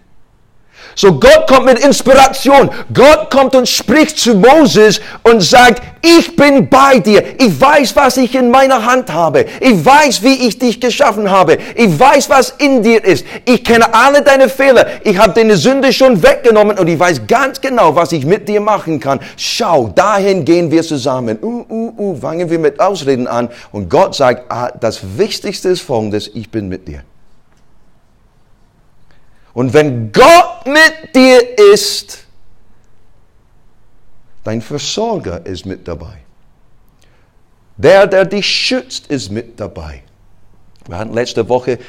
So 0.96 1.20
Gott 1.20 1.48
kommt 1.48 1.66
mit 1.66 1.80
Inspiration. 1.80 2.70
Gott 2.94 3.30
kommt 3.32 3.56
und 3.56 3.68
spricht 3.68 4.20
zu 4.20 4.36
Moses 4.36 5.02
und 5.24 5.42
sagt, 5.42 5.82
ich 6.06 6.36
bin 6.36 6.68
bei 6.68 7.00
dir. 7.00 7.24
Ich 7.40 7.60
weiß, 7.60 7.96
was 7.96 8.18
ich 8.18 8.36
in 8.36 8.52
meiner 8.52 8.86
Hand 8.86 9.12
habe. 9.14 9.46
Ich 9.62 9.86
weiß, 9.86 10.22
wie 10.22 10.48
ich 10.48 10.60
dich 10.60 10.82
geschaffen 10.82 11.32
habe. 11.32 11.58
Ich 11.76 11.98
weiß, 11.98 12.30
was 12.30 12.56
in 12.58 12.84
dir 12.84 13.04
ist. 13.04 13.26
Ich 13.46 13.64
kenne 13.64 13.94
alle 13.94 14.22
deine 14.22 14.50
Fehler. 14.50 14.86
Ich 15.04 15.18
habe 15.18 15.34
deine 15.34 15.56
Sünde 15.56 15.94
schon 15.94 16.22
weggenommen 16.22 16.78
und 16.78 16.88
ich 16.88 17.00
weiß 17.00 17.22
ganz 17.26 17.62
genau, 17.62 17.96
was 17.96 18.12
ich 18.12 18.26
mit 18.26 18.50
dir 18.50 18.60
machen 18.60 19.00
kann. 19.00 19.22
Schau, 19.38 19.88
dahin 19.96 20.44
gehen 20.44 20.70
wir 20.70 20.84
zusammen. 20.84 21.38
Uh, 21.42 21.66
uh, 21.70 21.94
uh, 21.98 22.16
fangen 22.16 22.50
wir 22.50 22.60
mit 22.60 22.82
Ausreden 22.82 23.28
an. 23.28 23.50
Und 23.72 23.90
Gott 23.90 24.14
sagt, 24.14 24.52
ah, 24.52 24.72
das 24.78 25.00
Wichtigste 25.18 25.70
ist 25.70 25.82
folgendes, 25.82 26.30
ich 26.34 26.50
bin 26.52 26.68
mit 26.68 26.86
dir. 26.88 27.04
Und 29.54 29.74
wenn 29.74 30.12
Gott 30.12 30.66
mit 30.66 31.16
dir 31.16 31.58
ist, 31.74 32.26
dein 34.44 34.62
Versorger 34.62 35.46
ist 35.46 35.66
mit 35.66 35.88
dabei. 35.88 36.18
Der, 37.78 38.08
der 38.08 38.26
dich 38.26 38.48
schützt, 38.48 39.08
ist 39.08 39.32
mit 39.32 39.60
dabei. 39.60 40.04
Wir 40.88 40.98
hatten 40.98 41.14
letzte 41.14 41.48
Woche 41.48 41.80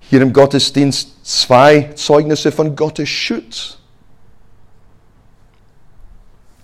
hier 0.00 0.22
im 0.22 0.32
Gottesdienst 0.32 1.24
zwei 1.24 1.90
Zeugnisse 1.94 2.52
von 2.52 2.74
Gottes 2.74 3.08
Schutz. 3.08 3.78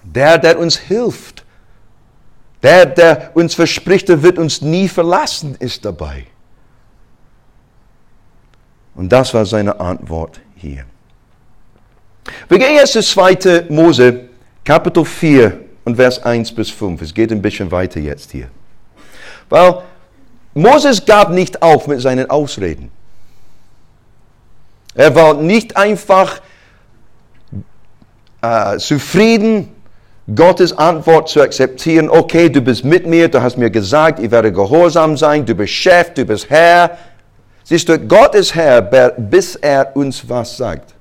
Der, 0.03 0.39
der 0.39 0.59
uns 0.59 0.77
hilft, 0.79 1.45
der, 2.63 2.87
der 2.87 3.31
uns 3.35 3.55
verspricht, 3.55 4.09
er 4.09 4.23
wird 4.23 4.39
uns 4.39 4.61
nie 4.61 4.89
verlassen, 4.89 5.57
ist 5.59 5.85
dabei. 5.85 6.27
Und 9.01 9.11
das 9.11 9.33
war 9.33 9.47
seine 9.47 9.81
Antwort 9.81 10.43
hier. 10.57 10.85
Wir 12.51 12.59
gehen 12.59 12.75
jetzt 12.75 12.93
zu 12.93 13.03
2. 13.03 13.65
Mose, 13.71 14.29
Kapitel 14.63 15.07
4 15.07 15.59
und 15.85 15.97
Vers 15.97 16.23
1 16.23 16.55
bis 16.55 16.69
5. 16.69 17.01
Es 17.01 17.15
geht 17.15 17.33
ein 17.33 17.41
bisschen 17.41 17.71
weiter 17.71 17.99
jetzt 17.99 18.31
hier. 18.31 18.49
Weil 19.49 19.85
Moses 20.53 21.03
gab 21.07 21.31
nicht 21.31 21.63
auf 21.63 21.87
mit 21.87 22.03
seinen 22.03 22.29
Ausreden. 22.29 22.91
Er 24.95 25.15
war 25.15 25.33
nicht 25.33 25.79
einfach 25.79 26.43
äh, 28.43 28.77
zufrieden, 28.77 29.71
Gottes 30.35 30.77
Antwort 30.77 31.31
zu 31.31 31.41
akzeptieren. 31.41 32.11
Okay, 32.11 32.51
du 32.51 32.61
bist 32.61 32.85
mit 32.85 33.07
mir, 33.07 33.29
du 33.29 33.41
hast 33.41 33.57
mir 33.57 33.71
gesagt, 33.71 34.19
ich 34.19 34.31
werde 34.31 34.53
gehorsam 34.53 35.17
sein, 35.17 35.47
du 35.47 35.55
bist 35.55 35.73
Chef, 35.73 36.13
du 36.13 36.27
bist 36.27 36.51
Herr. 36.51 36.99
Siehst 37.71 37.89
du, 37.89 37.97
Gott 38.01 38.35
ist 38.35 38.53
Herr, 38.53 38.83
bis 38.83 39.55
er 39.55 39.95
uns 39.95 40.29
was 40.29 40.57
sagt. 40.57 40.93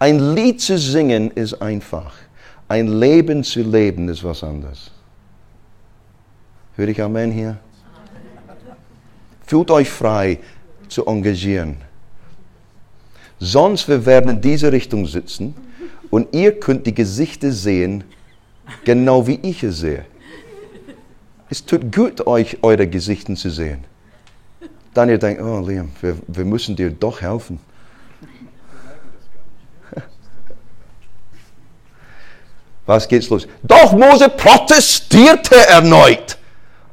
Ein 0.00 0.34
Lied 0.34 0.60
zu 0.60 0.76
singen 0.76 1.30
ist 1.30 1.54
einfach. 1.62 2.12
Ein 2.66 2.88
Leben 2.88 3.44
zu 3.44 3.62
leben 3.62 4.08
ist 4.08 4.24
was 4.24 4.42
anderes. 4.42 4.90
Hör 6.74 6.88
ich 6.88 7.00
Amen 7.00 7.30
hier? 7.30 7.56
Fühlt 9.46 9.70
euch 9.70 9.88
frei 9.88 10.40
zu 10.88 11.06
engagieren. 11.06 11.76
Sonst 13.38 13.86
wir 13.86 14.04
werden 14.04 14.30
in 14.30 14.40
diese 14.40 14.72
Richtung 14.72 15.06
sitzen 15.06 15.54
und 16.10 16.34
ihr 16.34 16.58
könnt 16.58 16.84
die 16.84 16.94
Gesichter 16.94 17.52
sehen, 17.52 18.02
genau 18.84 19.24
wie 19.24 19.38
ich 19.40 19.62
es 19.62 19.78
sehe. 19.78 20.04
Es 21.48 21.64
tut 21.64 21.94
gut, 21.94 22.26
euch 22.26 22.58
eure 22.62 22.88
Gesichter 22.88 23.36
zu 23.36 23.50
sehen. 23.50 23.84
Daniel 24.96 25.18
denkt, 25.18 25.42
oh 25.42 25.60
Liam, 25.60 25.92
wir, 26.00 26.16
wir 26.26 26.44
müssen 26.46 26.74
dir 26.74 26.90
doch 26.90 27.20
helfen. 27.20 27.60
Was 32.86 33.06
geht's 33.06 33.28
los? 33.28 33.46
Doch 33.62 33.92
Mose 33.92 34.30
protestierte 34.30 35.54
erneut. 35.66 36.38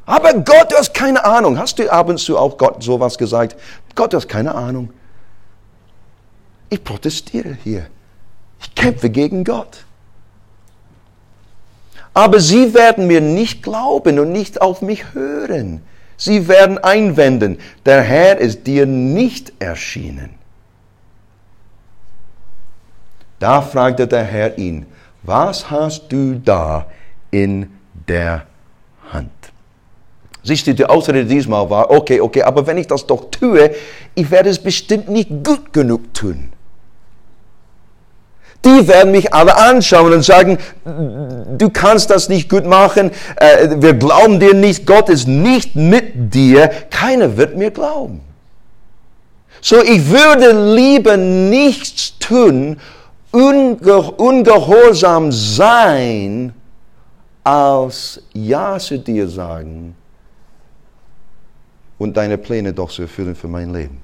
Aber 0.05 0.33
Gott, 0.33 0.73
du 0.73 0.75
hast 0.75 0.93
keine 0.93 1.23
Ahnung. 1.23 1.57
Hast 1.57 1.79
du 1.79 1.89
ab 1.89 2.09
und 2.09 2.17
zu 2.17 2.37
auch 2.37 2.57
Gott 2.57 2.83
sowas 2.83 3.17
gesagt? 3.17 3.55
Gott, 3.95 4.11
du 4.11 4.17
hast 4.17 4.27
keine 4.27 4.53
Ahnung. 4.53 4.91
Ich 6.69 6.83
protestiere 6.83 7.57
hier. 7.63 7.87
Ich 8.59 8.75
kämpfe 8.75 9.09
gegen 9.09 9.45
Gott. 9.45 9.85
Aber 12.13 12.41
sie 12.41 12.73
werden 12.73 13.07
mir 13.07 13.21
nicht 13.21 13.63
glauben 13.63 14.19
und 14.19 14.33
nicht 14.33 14.59
auf 14.61 14.81
mich 14.81 15.13
hören. 15.13 15.83
Sie 16.17 16.47
werden 16.47 16.77
einwenden, 16.77 17.57
der 17.85 18.01
Herr 18.01 18.37
ist 18.37 18.65
dir 18.67 18.85
nicht 18.85 19.53
erschienen. 19.59 20.31
Da 23.39 23.61
fragte 23.61 24.07
der 24.07 24.23
Herr 24.23 24.57
ihn, 24.57 24.85
was 25.23 25.69
hast 25.69 26.11
du 26.11 26.35
da 26.35 26.85
in 27.31 27.69
der 28.07 28.45
Hand? 29.11 29.31
Siehst 30.43 30.67
du, 30.67 30.73
die 30.73 30.85
Ausrede 30.85 31.25
diesmal 31.25 31.69
war, 31.69 31.89
okay, 31.89 32.19
okay, 32.19 32.43
aber 32.43 32.67
wenn 32.67 32.77
ich 32.77 32.87
das 32.87 33.05
doch 33.07 33.31
tue, 33.31 33.71
ich 34.15 34.29
werde 34.29 34.49
es 34.49 34.59
bestimmt 34.59 35.09
nicht 35.09 35.29
gut 35.43 35.73
genug 35.73 36.13
tun 36.13 36.51
die 38.65 38.87
werden 38.87 39.11
mich 39.11 39.33
alle 39.33 39.57
anschauen 39.57 40.13
und 40.13 40.23
sagen, 40.23 40.57
du 40.85 41.69
kannst 41.71 42.09
das 42.09 42.29
nicht 42.29 42.49
gut 42.49 42.65
machen, 42.65 43.11
äh, 43.35 43.69
wir 43.77 43.93
glauben 43.93 44.39
dir 44.39 44.53
nicht, 44.53 44.85
Gott 44.85 45.09
ist 45.09 45.27
nicht 45.27 45.75
mit 45.75 46.33
dir, 46.33 46.69
keiner 46.89 47.37
wird 47.37 47.57
mir 47.57 47.71
glauben. 47.71 48.21
So, 49.61 49.81
ich 49.81 50.09
würde 50.09 50.75
lieber 50.75 51.17
nichts 51.17 52.17
tun, 52.19 52.77
unge 53.31 54.11
ungehorsam 54.17 55.31
sein, 55.31 56.53
als 57.43 58.21
Ja 58.33 58.77
zu 58.79 58.99
dir 58.99 59.27
sagen 59.27 59.95
und 61.97 62.15
deine 62.15 62.37
Pläne 62.37 62.73
doch 62.73 62.91
zu 62.91 63.03
erfüllen 63.03 63.35
für 63.35 63.47
mein 63.47 63.73
Leben. 63.73 64.02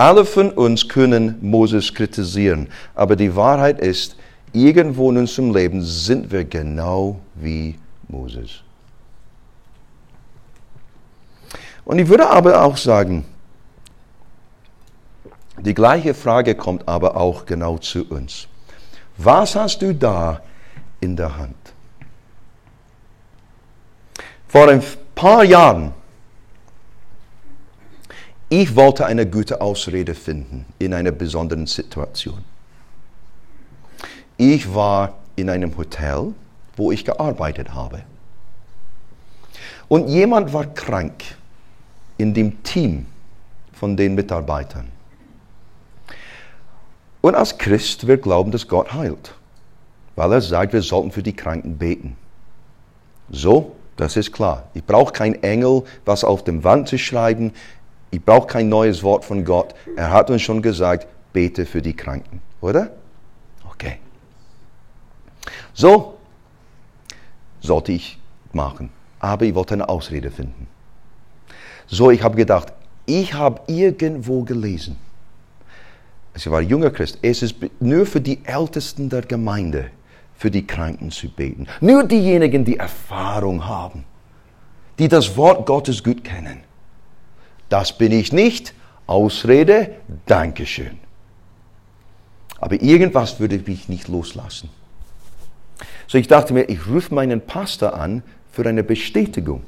Alle 0.00 0.24
von 0.24 0.50
uns 0.52 0.88
können 0.88 1.36
Moses 1.42 1.92
kritisieren, 1.92 2.68
aber 2.94 3.16
die 3.16 3.36
Wahrheit 3.36 3.80
ist, 3.80 4.16
irgendwo 4.50 5.10
in 5.10 5.18
unserem 5.18 5.54
Leben 5.54 5.82
sind 5.82 6.32
wir 6.32 6.46
genau 6.46 7.20
wie 7.34 7.78
Moses. 8.08 8.62
Und 11.84 11.98
ich 11.98 12.08
würde 12.08 12.30
aber 12.30 12.62
auch 12.62 12.78
sagen, 12.78 13.26
die 15.58 15.74
gleiche 15.74 16.14
Frage 16.14 16.54
kommt 16.54 16.88
aber 16.88 17.14
auch 17.14 17.44
genau 17.44 17.76
zu 17.76 18.08
uns. 18.08 18.48
Was 19.18 19.54
hast 19.54 19.82
du 19.82 19.94
da 19.94 20.40
in 21.00 21.14
der 21.14 21.36
Hand? 21.36 21.74
Vor 24.48 24.66
ein 24.66 24.82
paar 25.14 25.44
Jahren, 25.44 25.92
ich 28.50 28.74
wollte 28.74 29.06
eine 29.06 29.26
gute 29.26 29.60
Ausrede 29.60 30.14
finden 30.14 30.66
in 30.78 30.92
einer 30.92 31.12
besonderen 31.12 31.66
Situation. 31.66 32.44
Ich 34.36 34.74
war 34.74 35.14
in 35.36 35.48
einem 35.48 35.76
Hotel, 35.76 36.34
wo 36.76 36.90
ich 36.90 37.04
gearbeitet 37.04 37.72
habe. 37.72 38.02
Und 39.88 40.08
jemand 40.08 40.52
war 40.52 40.66
krank 40.66 41.22
in 42.18 42.34
dem 42.34 42.62
Team 42.62 43.06
von 43.72 43.96
den 43.96 44.14
Mitarbeitern. 44.14 44.88
Und 47.20 47.34
als 47.34 47.56
Christ, 47.56 48.06
wir 48.06 48.16
glauben, 48.16 48.50
dass 48.50 48.66
Gott 48.66 48.92
heilt, 48.92 49.34
weil 50.16 50.32
er 50.32 50.40
sagt, 50.40 50.72
wir 50.72 50.82
sollten 50.82 51.12
für 51.12 51.22
die 51.22 51.36
Kranken 51.36 51.76
beten. 51.78 52.16
So, 53.30 53.76
das 53.96 54.16
ist 54.16 54.32
klar. 54.32 54.64
Ich 54.74 54.84
brauche 54.84 55.12
kein 55.12 55.40
Engel, 55.42 55.84
was 56.04 56.24
auf 56.24 56.42
dem 56.42 56.64
Wand 56.64 56.88
zu 56.88 56.98
schreiben. 56.98 57.52
Ich 58.10 58.24
brauche 58.24 58.46
kein 58.46 58.68
neues 58.68 59.02
Wort 59.02 59.24
von 59.24 59.44
Gott. 59.44 59.74
Er 59.96 60.10
hat 60.10 60.30
uns 60.30 60.42
schon 60.42 60.62
gesagt, 60.62 61.06
bete 61.32 61.64
für 61.64 61.80
die 61.80 61.94
Kranken, 61.94 62.42
oder? 62.60 62.90
Okay. 63.70 63.98
So 65.72 66.18
sollte 67.60 67.92
ich 67.92 68.18
machen. 68.52 68.90
Aber 69.20 69.44
ich 69.44 69.54
wollte 69.54 69.74
eine 69.74 69.88
Ausrede 69.88 70.30
finden. 70.30 70.66
So, 71.86 72.10
ich 72.10 72.22
habe 72.22 72.36
gedacht, 72.36 72.72
ich 73.06 73.34
habe 73.34 73.60
irgendwo 73.66 74.42
gelesen, 74.42 74.96
als 76.32 76.46
ich 76.46 76.52
war 76.52 76.60
junger 76.60 76.90
Christ, 76.90 77.18
es 77.22 77.42
ist 77.42 77.56
nur 77.80 78.06
für 78.06 78.20
die 78.20 78.40
Ältesten 78.44 79.08
der 79.08 79.22
Gemeinde, 79.22 79.90
für 80.36 80.50
die 80.50 80.66
Kranken 80.66 81.10
zu 81.10 81.28
beten. 81.28 81.66
Nur 81.80 82.04
diejenigen, 82.04 82.64
die 82.64 82.78
Erfahrung 82.78 83.66
haben, 83.66 84.04
die 84.98 85.08
das 85.08 85.36
Wort 85.36 85.66
Gottes 85.66 86.02
gut 86.02 86.22
kennen. 86.22 86.60
Das 87.70 87.96
bin 87.96 88.12
ich 88.12 88.32
nicht. 88.34 88.74
Ausrede, 89.06 89.96
Dankeschön. 90.26 90.98
Aber 92.60 92.80
irgendwas 92.80 93.40
würde 93.40 93.58
mich 93.58 93.88
nicht 93.88 94.08
loslassen. 94.08 94.68
So 96.06 96.18
ich 96.18 96.28
dachte 96.28 96.52
mir, 96.52 96.64
ich 96.64 96.86
rufe 96.86 97.14
meinen 97.14 97.40
Pastor 97.40 97.94
an 97.94 98.22
für 98.52 98.68
eine 98.68 98.82
Bestätigung. 98.82 99.62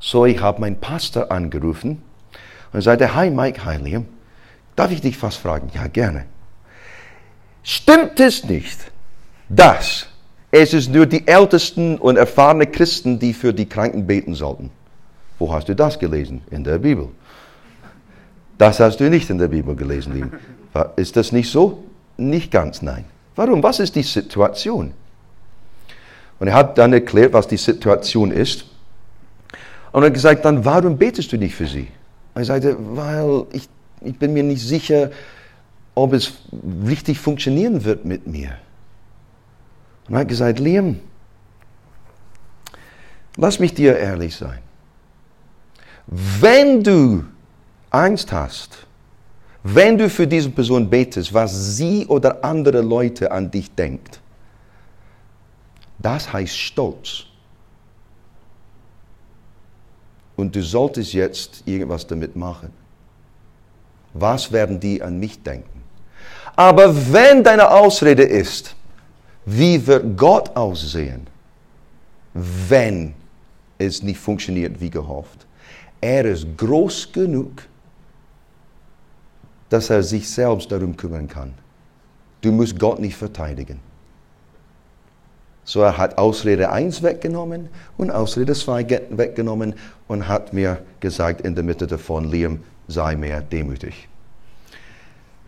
So, 0.00 0.26
ich 0.26 0.40
habe 0.40 0.60
meinen 0.60 0.80
Pastor 0.80 1.30
angerufen 1.30 2.02
und 2.72 2.82
sagte, 2.82 3.14
hi 3.14 3.30
Mike, 3.30 3.64
hi 3.64 3.76
Liam, 3.76 4.06
darf 4.76 4.90
ich 4.90 5.00
dich 5.00 5.22
was 5.22 5.36
fragen? 5.36 5.70
Ja, 5.74 5.86
gerne. 5.86 6.26
Stimmt 7.62 8.20
es 8.20 8.44
nicht, 8.44 8.78
dass 9.48 10.06
es 10.50 10.74
ist 10.74 10.90
nur 10.90 11.06
die 11.06 11.26
ältesten 11.26 11.98
und 11.98 12.16
erfahrenen 12.16 12.70
Christen, 12.70 13.18
die 13.18 13.32
für 13.32 13.54
die 13.54 13.66
Kranken 13.66 14.06
beten 14.06 14.34
sollten? 14.34 14.70
Wo 15.38 15.52
hast 15.52 15.68
du 15.68 15.74
das 15.74 15.98
gelesen? 15.98 16.42
In 16.50 16.64
der 16.64 16.78
Bibel. 16.78 17.08
Das 18.58 18.80
hast 18.80 18.98
du 18.98 19.10
nicht 19.10 19.30
in 19.30 19.38
der 19.38 19.48
Bibel 19.48 19.74
gelesen, 19.74 20.14
Liam. 20.14 20.32
Ist 20.96 21.16
das 21.16 21.32
nicht 21.32 21.50
so? 21.50 21.84
Nicht 22.16 22.50
ganz, 22.50 22.82
nein. 22.82 23.04
Warum? 23.34 23.62
Was 23.62 23.80
ist 23.80 23.96
die 23.96 24.02
Situation? 24.02 24.92
Und 26.38 26.48
er 26.48 26.54
hat 26.54 26.78
dann 26.78 26.92
erklärt, 26.92 27.32
was 27.32 27.48
die 27.48 27.56
Situation 27.56 28.30
ist. 28.30 28.64
Und 29.92 30.02
er 30.02 30.06
hat 30.06 30.14
gesagt, 30.14 30.44
dann 30.44 30.64
warum 30.64 30.96
betest 30.96 31.32
du 31.32 31.36
nicht 31.36 31.54
für 31.54 31.66
sie? 31.66 31.88
Er 32.34 32.44
sagte, 32.44 32.76
weil 32.78 33.46
ich, 33.52 33.68
ich 34.00 34.18
bin 34.18 34.32
mir 34.32 34.42
nicht 34.42 34.62
sicher, 34.62 35.10
ob 35.94 36.12
es 36.12 36.32
richtig 36.86 37.18
funktionieren 37.18 37.84
wird 37.84 38.04
mit 38.04 38.26
mir. 38.26 38.56
Und 40.08 40.14
er 40.14 40.20
hat 40.20 40.28
gesagt, 40.28 40.58
Liam, 40.58 41.00
lass 43.36 43.58
mich 43.58 43.74
dir 43.74 43.96
ehrlich 43.96 44.34
sein. 44.34 44.58
Wenn 46.06 46.82
du 46.82 47.24
Angst 47.90 48.32
hast, 48.32 48.86
wenn 49.62 49.96
du 49.96 50.10
für 50.10 50.26
diese 50.26 50.50
Person 50.50 50.88
betest, 50.88 51.32
was 51.32 51.76
sie 51.76 52.06
oder 52.06 52.44
andere 52.44 52.82
Leute 52.82 53.30
an 53.30 53.50
dich 53.50 53.74
denkt, 53.74 54.20
das 55.98 56.30
heißt 56.32 56.56
Stolz. 56.56 57.24
Und 60.36 60.54
du 60.54 60.62
solltest 60.62 61.12
jetzt 61.12 61.62
irgendwas 61.64 62.06
damit 62.06 62.36
machen. 62.36 62.70
Was 64.12 64.52
werden 64.52 64.78
die 64.78 65.00
an 65.00 65.18
mich 65.18 65.42
denken? 65.42 65.82
Aber 66.56 67.12
wenn 67.12 67.42
deine 67.42 67.70
Ausrede 67.70 68.22
ist, 68.22 68.74
wie 69.46 69.86
wird 69.86 70.16
Gott 70.16 70.54
aussehen, 70.56 71.26
wenn 72.32 73.14
es 73.78 74.02
nicht 74.02 74.18
funktioniert 74.18 74.80
wie 74.80 74.90
gehofft? 74.90 75.43
Er 76.04 76.26
ist 76.26 76.58
groß 76.58 77.12
genug, 77.12 77.62
dass 79.70 79.88
er 79.88 80.02
sich 80.02 80.28
selbst 80.28 80.70
darum 80.70 80.94
kümmern 80.94 81.26
kann. 81.26 81.54
Du 82.42 82.52
musst 82.52 82.78
Gott 82.78 82.98
nicht 82.98 83.16
verteidigen. 83.16 83.80
So 85.64 85.80
er 85.80 85.96
hat 85.96 86.18
Ausrede 86.18 86.70
1 86.70 87.02
weggenommen 87.02 87.70
und 87.96 88.10
Ausrede 88.10 88.52
2 88.52 88.86
weggenommen 89.12 89.76
und 90.06 90.28
hat 90.28 90.52
mir 90.52 90.82
gesagt 91.00 91.40
in 91.40 91.54
der 91.54 91.64
Mitte 91.64 91.86
davon, 91.86 92.30
Liam, 92.30 92.62
sei 92.86 93.16
mehr 93.16 93.40
demütig. 93.40 94.06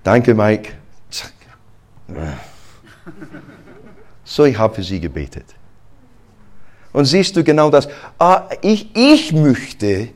Danke, 0.05 0.35
Mike. 0.35 0.73
So, 4.25 4.47
ich 4.47 4.57
habe 4.57 4.75
für 4.75 4.83
sie 4.83 5.01
gebetet. 5.01 5.55
Und 6.95 7.05
siehst 7.05 7.37
du 7.37 7.45
genau 7.45 7.69
das? 7.69 7.89
Ah, 8.19 8.49
ich, 8.63 8.89
ich 8.97 9.35
möchte, 9.35 10.09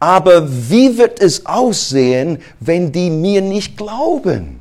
aber 0.00 0.48
wie 0.48 0.96
wird 0.96 1.20
es 1.20 1.46
aussehen, 1.46 2.38
wenn 2.60 2.92
die 2.92 3.10
mir 3.10 3.42
nicht 3.42 3.76
glauben? 3.76 4.60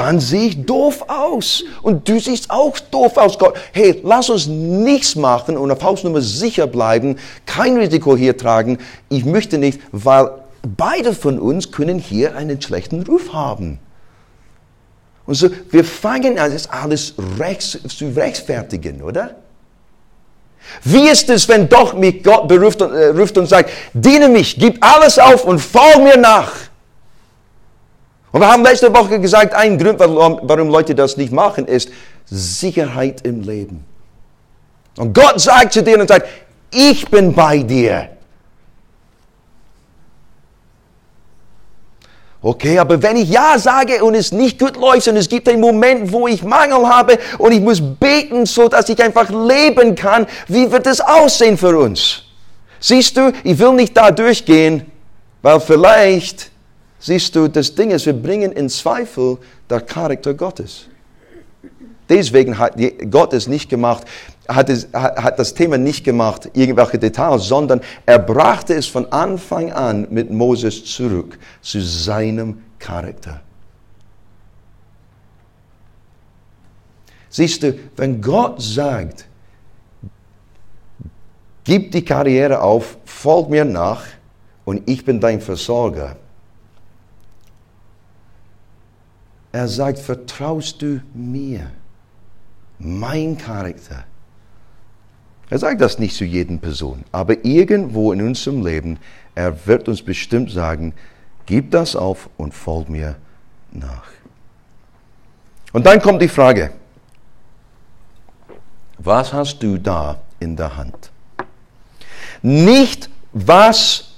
dann 0.00 0.18
sehe 0.18 0.48
ich 0.48 0.64
doof 0.64 1.04
aus. 1.08 1.62
Und 1.82 2.08
du 2.08 2.18
siehst 2.18 2.50
auch 2.50 2.78
doof 2.78 3.18
aus, 3.18 3.38
Gott. 3.38 3.54
Hey, 3.72 4.00
lass 4.02 4.30
uns 4.30 4.46
nichts 4.46 5.14
machen 5.14 5.58
und 5.58 5.70
auf 5.70 5.82
Hausnummer 5.82 6.22
sicher 6.22 6.66
bleiben, 6.66 7.16
kein 7.44 7.76
Risiko 7.76 8.16
hier 8.16 8.34
tragen. 8.34 8.78
Ich 9.10 9.26
möchte 9.26 9.58
nicht, 9.58 9.78
weil 9.92 10.30
beide 10.62 11.12
von 11.12 11.38
uns 11.38 11.70
können 11.70 11.98
hier 11.98 12.34
einen 12.34 12.62
schlechten 12.62 13.02
Ruf 13.02 13.34
haben. 13.34 13.78
Und 15.26 15.34
so, 15.34 15.50
wir 15.70 15.84
fangen 15.84 16.38
an, 16.38 16.50
das 16.50 16.70
alles 16.70 17.14
rechts, 17.38 17.78
zu 17.86 18.06
rechtfertigen, 18.16 19.02
oder? 19.02 19.36
Wie 20.84 21.08
ist 21.08 21.28
es, 21.30 21.48
wenn 21.48 21.68
doch 21.68 21.94
mich 21.94 22.22
Gott 22.22 22.48
beruft 22.48 22.80
und, 22.82 22.94
äh, 22.94 23.06
ruft 23.06 23.36
und 23.38 23.46
sagt, 23.46 23.70
diene 23.92 24.28
mich, 24.28 24.56
gib 24.58 24.84
alles 24.84 25.18
auf 25.18 25.44
und 25.44 25.58
folge 25.58 26.00
mir 26.00 26.16
nach? 26.16 26.52
Und 28.32 28.40
wir 28.40 28.48
haben 28.48 28.62
letzte 28.62 28.94
Woche 28.94 29.18
gesagt, 29.18 29.54
ein 29.54 29.76
Grund, 29.76 29.98
warum 29.98 30.68
Leute 30.68 30.94
das 30.94 31.16
nicht 31.16 31.32
machen, 31.32 31.66
ist 31.66 31.90
Sicherheit 32.26 33.26
im 33.26 33.42
Leben. 33.42 33.84
Und 34.96 35.14
Gott 35.14 35.40
sagt 35.40 35.72
zu 35.72 35.82
dir 35.82 35.98
und 35.98 36.08
sagt, 36.08 36.28
ich 36.70 37.08
bin 37.08 37.32
bei 37.34 37.58
dir. 37.58 38.09
Okay, 42.42 42.78
aber 42.78 43.02
wenn 43.02 43.16
ich 43.16 43.28
Ja 43.28 43.58
sage 43.58 44.02
und 44.02 44.14
es 44.14 44.32
nicht 44.32 44.58
gut 44.58 44.76
läuft 44.76 45.08
und 45.08 45.16
es 45.16 45.28
gibt 45.28 45.48
einen 45.48 45.60
Moment, 45.60 46.10
wo 46.10 46.26
ich 46.26 46.42
Mangel 46.42 46.88
habe 46.88 47.18
und 47.36 47.52
ich 47.52 47.60
muss 47.60 47.82
beten, 47.82 48.46
so 48.46 48.68
dass 48.68 48.88
ich 48.88 49.02
einfach 49.02 49.28
leben 49.28 49.94
kann, 49.94 50.26
wie 50.48 50.70
wird 50.70 50.86
es 50.86 51.00
aussehen 51.00 51.58
für 51.58 51.76
uns? 51.78 52.22
Siehst 52.78 53.16
du, 53.16 53.32
ich 53.44 53.58
will 53.58 53.74
nicht 53.74 53.94
da 53.94 54.10
durchgehen, 54.10 54.86
weil 55.42 55.60
vielleicht 55.60 56.50
Siehst 57.00 57.34
du, 57.34 57.48
das 57.48 57.74
Ding 57.74 57.90
ist, 57.90 58.04
wir 58.04 58.12
bringen 58.12 58.52
in 58.52 58.68
Zweifel 58.68 59.38
der 59.68 59.80
Charakter 59.80 60.34
Gottes. 60.34 60.86
Deswegen 62.10 62.58
hat 62.58 62.74
Gott 63.10 63.32
es 63.32 63.46
nicht 63.46 63.70
gemacht, 63.70 64.04
hat, 64.48 64.68
es, 64.68 64.88
hat 64.92 65.38
das 65.38 65.54
Thema 65.54 65.78
nicht 65.78 66.04
gemacht, 66.04 66.50
irgendwelche 66.54 66.98
Details, 66.98 67.44
sondern 67.44 67.80
er 68.04 68.18
brachte 68.18 68.74
es 68.74 68.86
von 68.86 69.10
Anfang 69.12 69.72
an 69.72 70.08
mit 70.10 70.30
Moses 70.30 70.84
zurück 70.84 71.38
zu 71.62 71.80
seinem 71.80 72.62
Charakter. 72.80 73.40
Siehst 77.28 77.62
du, 77.62 77.78
wenn 77.96 78.20
Gott 78.20 78.60
sagt, 78.60 79.26
gib 81.62 81.92
die 81.92 82.04
Karriere 82.04 82.60
auf, 82.60 82.98
folg 83.04 83.48
mir 83.48 83.64
nach 83.64 84.02
und 84.64 84.82
ich 84.90 85.04
bin 85.04 85.20
dein 85.20 85.40
Versorger, 85.40 86.16
Er 89.52 89.66
sagt, 89.66 89.98
vertraust 89.98 90.80
du 90.80 91.00
mir? 91.12 91.72
Mein 92.80 93.36
Charakter. 93.36 94.04
Er 95.50 95.58
sagt 95.58 95.80
das 95.80 95.98
nicht 95.98 96.16
zu 96.16 96.24
jedem 96.24 96.58
Person, 96.58 97.04
aber 97.12 97.44
irgendwo 97.44 98.12
in 98.12 98.22
unserem 98.22 98.64
Leben, 98.64 98.98
er 99.34 99.66
wird 99.66 99.88
uns 99.88 100.02
bestimmt 100.02 100.50
sagen, 100.50 100.94
gib 101.46 101.70
das 101.70 101.94
auf 101.94 102.30
und 102.36 102.54
folg 102.54 102.88
mir 102.88 103.16
nach. 103.70 104.04
Und 105.72 105.86
dann 105.86 106.00
kommt 106.00 106.22
die 106.22 106.28
Frage, 106.28 106.72
was 108.98 109.32
hast 109.32 109.62
du 109.62 109.78
da 109.78 110.20
in 110.38 110.56
der 110.56 110.76
Hand? 110.76 111.10
Nicht, 112.42 113.10
was, 113.32 114.14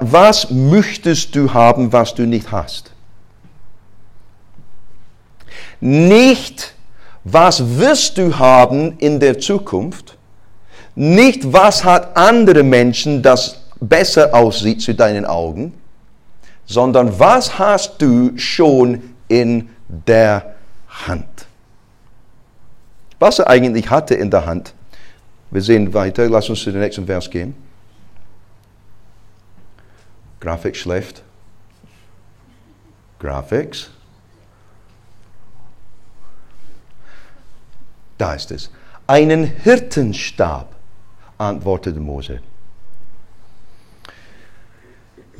was 0.00 0.50
möchtest 0.50 1.34
du 1.34 1.52
haben, 1.52 1.92
was 1.92 2.14
du 2.14 2.26
nicht 2.26 2.50
hast. 2.50 2.92
Nicht, 5.80 6.74
was 7.32 7.78
wirst 7.78 8.18
du 8.18 8.38
haben 8.38 8.98
in 8.98 9.20
der 9.20 9.38
Zukunft. 9.38 10.16
Nicht, 10.94 11.52
was 11.52 11.84
hat 11.84 12.16
andere 12.16 12.62
Menschen, 12.62 13.22
das 13.22 13.62
besser 13.80 14.34
aussieht 14.34 14.82
zu 14.82 14.94
deinen 14.94 15.24
Augen, 15.24 15.74
sondern 16.66 17.18
was 17.18 17.58
hast 17.58 18.00
du 18.02 18.36
schon 18.36 19.14
in 19.28 19.68
der 19.88 20.54
Hand. 20.88 21.46
Was 23.18 23.38
er 23.38 23.48
eigentlich 23.48 23.90
hatte 23.90 24.14
in 24.14 24.30
der 24.30 24.46
Hand. 24.46 24.74
Wir 25.50 25.62
sehen 25.62 25.94
weiter, 25.94 26.28
lass 26.28 26.48
uns 26.48 26.62
zu 26.62 26.70
dem 26.70 26.80
nächsten 26.80 27.06
Vers 27.06 27.30
gehen. 27.30 27.54
Grafik 30.40 30.76
schläft. 30.76 31.22
Graphics. 33.18 33.90
Da 38.18 38.34
ist 38.34 38.50
es. 38.50 38.70
Einen 39.06 39.44
Hirtenstab, 39.44 40.74
antwortete 41.38 42.00
Mose. 42.00 42.40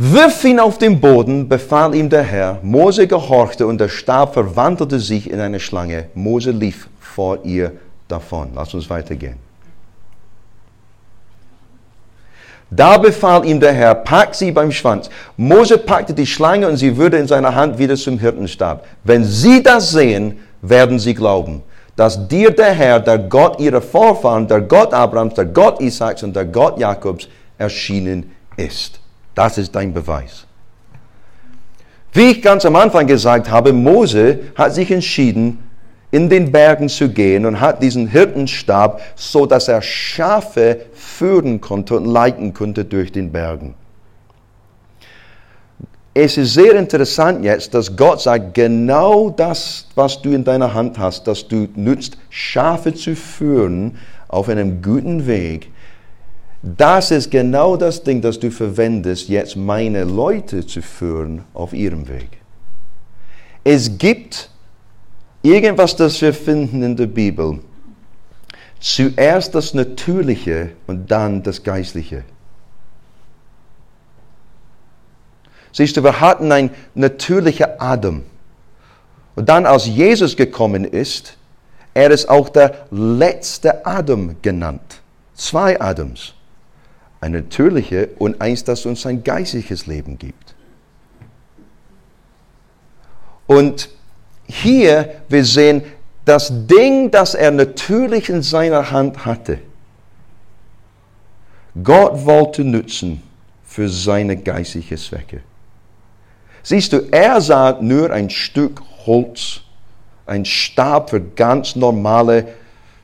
Wirf 0.01 0.45
ihn 0.45 0.61
auf 0.61 0.79
den 0.79 1.01
Boden, 1.01 1.49
befahl 1.49 1.93
ihm 1.95 2.09
der 2.09 2.23
Herr. 2.23 2.61
Mose 2.63 3.09
gehorchte 3.09 3.67
und 3.67 3.79
der 3.79 3.89
Stab 3.89 4.33
verwandelte 4.33 5.01
sich 5.01 5.29
in 5.29 5.41
eine 5.41 5.59
Schlange. 5.59 6.07
Mose 6.15 6.53
lief 6.53 6.89
vor 7.01 7.45
ihr 7.45 7.73
davon. 8.07 8.51
Lass 8.55 8.73
uns 8.75 8.89
weitergehen. 8.89 9.37
Da 12.71 12.99
befahl 12.99 13.45
ihm 13.45 13.59
der 13.59 13.73
Herr, 13.73 13.95
pack 13.95 14.35
sie 14.35 14.53
beim 14.53 14.71
Schwanz. 14.71 15.11
Mose 15.37 15.79
packte 15.79 16.15
die 16.15 16.27
Schlange 16.27 16.69
und 16.69 16.77
sie 16.77 16.97
würde 16.97 17.17
in 17.17 17.27
seiner 17.27 17.55
Hand 17.55 17.79
wieder 17.79 17.97
zum 17.97 18.19
Hirtenstab. 18.19 18.87
Wenn 19.05 19.25
sie 19.25 19.63
das 19.63 19.91
sehen, 19.91 20.39
werden 20.61 20.99
sie 20.99 21.15
glauben, 21.15 21.63
dass 21.99 22.29
dir 22.29 22.53
der 22.53 22.73
Herr, 22.75 23.01
der 23.01 23.19
Gott 23.19 23.59
ihrer 23.59 23.81
Vorfahren, 23.81 24.47
der 24.47 24.61
Gott 24.61 24.95
Abrahams, 24.95 25.35
der 25.35 25.47
Gott 25.47 25.81
Isaaks 25.81 26.23
und 26.23 26.37
der 26.37 26.45
Gott 26.45 26.79
Jakobs 26.79 27.29
erschienen 27.59 28.31
ist. 28.57 29.01
Das 29.35 29.59
ist 29.59 29.75
dein 29.75 29.93
Beweis. 29.93 30.47
Wie 32.13 32.31
ich 32.31 32.41
ganz 32.41 32.65
am 32.65 32.77
Anfang 32.77 33.09
gesagt 33.09 33.51
habe, 33.51 33.73
Mose 33.73 34.39
hat 34.55 34.75
sich 34.75 34.93
entschieden, 34.93 35.59
in 36.13 36.29
den 36.29 36.53
Bergen 36.53 36.89
zu 36.89 37.09
gehen 37.09 37.45
und 37.45 37.61
hat 37.61 37.83
diesen 37.83 38.07
Hirtenstab, 38.07 39.01
so 39.17 39.45
dass 39.45 39.67
er 39.67 39.83
Schafe 39.83 40.83
führen 40.95 41.61
konnte 41.61 41.97
und 41.97 42.07
leiten 42.07 42.55
konnte 42.55 42.85
durch 42.85 43.11
den 43.11 43.33
Bergen. 43.33 43.75
Es 46.21 46.37
ist 46.37 46.55
sehr 46.55 46.75
interessant 46.75 47.45
jetzt, 47.45 47.73
dass 47.75 47.95
Gott 47.95 48.21
sagt, 48.21 48.53
genau 48.53 49.31
das, 49.31 49.87
was 49.95 50.21
du 50.21 50.31
in 50.31 50.43
deiner 50.43 50.75
Hand 50.75 50.99
hast, 50.99 51.29
dass 51.29 51.47
du 51.47 51.69
nützt, 51.77 52.19
Schafe 52.29 52.93
zu 52.93 53.15
führen 53.15 53.97
auf 54.27 54.49
einem 54.49 54.83
guten 54.83 55.29
Weg, 55.29 55.71
das 56.61 57.13
ist 57.13 57.31
genau 57.31 57.77
das 57.77 58.03
Ding, 58.03 58.21
das 58.21 58.41
du 58.41 58.51
verwendest, 58.51 59.29
jetzt 59.29 59.55
meine 59.55 60.03
Leute 60.03 60.67
zu 60.67 60.83
führen 60.83 61.45
auf 61.55 61.73
ihrem 61.73 62.09
Weg. 62.09 62.31
Es 63.63 63.97
gibt 63.97 64.51
irgendwas, 65.43 65.95
das 65.95 66.21
wir 66.21 66.35
finden 66.35 66.83
in 66.83 66.97
der 66.97 67.07
Bibel. 67.07 67.61
Zuerst 68.81 69.55
das 69.55 69.73
Natürliche 69.73 70.71
und 70.89 71.13
dann 71.13 71.45
das 71.45 71.63
Geistliche. 71.63 72.25
Siehst 75.73 75.97
du, 75.97 76.05
wir 76.05 76.21
hatten 76.21 76.51
ein 76.53 76.71
natürlicher 76.95 77.81
Adam. 77.81 78.23
Und 79.35 79.49
dann, 79.49 79.67
als 79.67 79.87
Jesus 79.87 80.37
gekommen 80.37 80.85
ist, 80.85 81.37
er 81.95 82.11
ist 82.11 82.29
auch 82.29 82.49
der 82.49 82.87
letzte 82.91 83.87
Adam 83.87 84.37
genannt. 84.43 85.01
Zwei 85.35 85.81
Adams 85.81 86.35
ein 87.21 87.33
natürliches 87.33 88.09
und 88.19 88.41
eins, 88.41 88.65
das 88.65 88.87
uns 88.87 89.05
ein 89.07 89.25
geistliches 89.25 89.87
Leben 89.87 90.19
gibt. 90.19 90.55
Und 93.47 93.89
hier, 94.47 95.23
wir 95.29 95.45
sehen, 95.45 95.83
das 96.25 96.53
Ding, 96.67 97.11
das 97.11 97.35
er 97.35 97.51
natürlich 97.51 98.29
in 98.29 98.43
seiner 98.43 98.91
Hand 98.91 99.25
hatte, 99.25 99.59
Gott 101.83 102.25
wollte 102.25 102.65
nutzen 102.65 103.23
für 103.65 103.89
seine 103.89 104.37
geistlichen 104.37 104.99
Zwecke. 104.99 105.41
Siehst 106.69 106.93
du, 106.93 106.99
er 107.11 107.41
sah 107.41 107.79
nur 107.81 108.11
ein 108.11 108.29
Stück 108.29 108.83
Holz, 109.07 109.63
ein 110.27 110.45
Stab 110.45 111.09
für 111.09 111.19
ganz 111.23 111.77
normale 111.77 112.49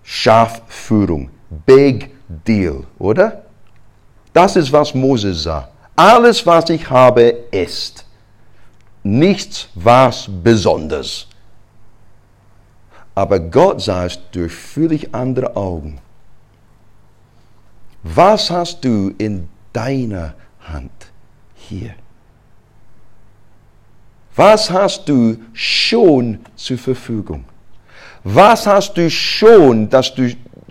Schafführung. 0.02 1.30
Big 1.64 2.10
deal, 2.28 2.84
oder? 2.98 3.44
Das 4.34 4.56
ist, 4.56 4.70
was 4.70 4.92
Moses 4.92 5.44
sah. 5.44 5.70
Alles, 5.96 6.44
was 6.44 6.68
ich 6.68 6.90
habe, 6.90 7.22
ist. 7.52 8.04
Nichts 9.02 9.70
was 9.74 10.28
besonders. 10.28 11.26
Aber 13.14 13.40
Gott 13.40 13.80
sah 13.80 14.04
es 14.04 14.18
durch 14.30 14.52
völlig 14.52 15.14
andere 15.14 15.56
Augen. 15.56 16.02
Was 18.02 18.50
hast 18.50 18.84
du 18.84 19.14
in 19.16 19.48
deiner 19.72 20.34
Hand 20.60 20.92
hier? 21.54 21.94
Was 24.36 24.70
hast 24.70 25.08
du 25.08 25.36
schon 25.52 26.40
zur 26.56 26.78
Verfügung? 26.78 27.44
Was 28.24 28.66
hast 28.66 28.94
du 28.94 29.08
schon, 29.08 29.88
das 29.88 30.14
du 30.14 30.30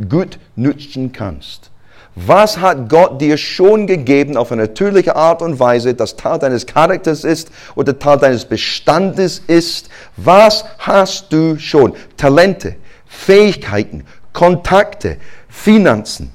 gut 0.09 0.37
nutzen 0.55 1.11
kannst? 1.11 1.69
Was 2.15 2.57
hat 2.57 2.89
Gott 2.89 3.21
dir 3.21 3.37
schon 3.37 3.87
gegeben 3.87 4.37
auf 4.37 4.51
eine 4.51 4.63
natürliche 4.63 5.15
Art 5.15 5.41
und 5.41 5.59
Weise, 5.59 5.95
das 5.95 6.15
Teil 6.15 6.37
deines 6.39 6.65
Charakters 6.65 7.23
ist 7.23 7.49
oder 7.75 7.97
Teil 7.97 8.17
deines 8.17 8.45
Bestandes 8.45 9.39
ist? 9.47 9.89
Was 10.17 10.65
hast 10.77 11.31
du 11.31 11.57
schon? 11.57 11.93
Talente, 12.17 12.75
Fähigkeiten, 13.07 14.03
Kontakte, 14.31 15.17
Finanzen, 15.47 16.31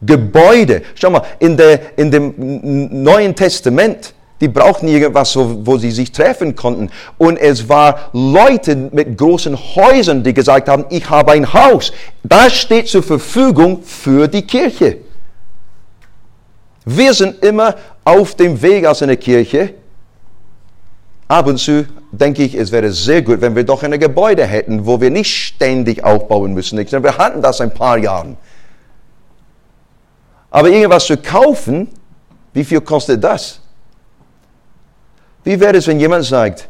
Gebäude. 0.00 0.82
Schau 0.94 1.10
mal, 1.10 1.22
in, 1.40 1.56
der, 1.56 1.98
in 1.98 2.10
dem 2.10 3.02
Neuen 3.02 3.34
Testament, 3.34 4.14
die 4.40 4.48
brauchten 4.48 4.88
irgendwas, 4.88 5.36
wo 5.36 5.78
sie 5.78 5.90
sich 5.90 6.12
treffen 6.12 6.54
konnten. 6.54 6.90
Und 7.16 7.38
es 7.38 7.68
war 7.68 8.10
Leute 8.12 8.76
mit 8.76 9.18
großen 9.18 9.56
Häusern, 9.56 10.22
die 10.22 10.32
gesagt 10.32 10.68
haben, 10.68 10.84
ich 10.90 11.08
habe 11.10 11.32
ein 11.32 11.52
Haus. 11.52 11.92
Das 12.22 12.54
steht 12.54 12.88
zur 12.88 13.02
Verfügung 13.02 13.82
für 13.82 14.28
die 14.28 14.42
Kirche. 14.42 14.98
Wir 16.84 17.12
sind 17.12 17.44
immer 17.44 17.74
auf 18.04 18.34
dem 18.34 18.62
Weg 18.62 18.86
aus 18.86 19.02
einer 19.02 19.16
Kirche. 19.16 19.74
Ab 21.26 21.46
und 21.46 21.58
zu 21.58 21.86
denke 22.10 22.42
ich, 22.42 22.54
es 22.54 22.72
wäre 22.72 22.90
sehr 22.90 23.20
gut, 23.20 23.40
wenn 23.40 23.54
wir 23.54 23.64
doch 23.64 23.82
ein 23.82 23.98
Gebäude 23.98 24.46
hätten, 24.46 24.86
wo 24.86 24.98
wir 25.00 25.10
nicht 25.10 25.34
ständig 25.34 26.02
aufbauen 26.02 26.54
müssen. 26.54 26.78
Wir 26.78 27.18
hatten 27.18 27.42
das 27.42 27.60
ein 27.60 27.74
paar 27.74 27.98
Jahre. 27.98 28.36
Aber 30.50 30.70
irgendwas 30.70 31.04
zu 31.06 31.18
kaufen, 31.18 31.88
wie 32.54 32.64
viel 32.64 32.80
kostet 32.80 33.22
das? 33.22 33.60
Wie 35.48 35.58
wäre 35.60 35.78
es, 35.78 35.86
wenn 35.86 35.98
jemand 35.98 36.26
sagt, 36.26 36.68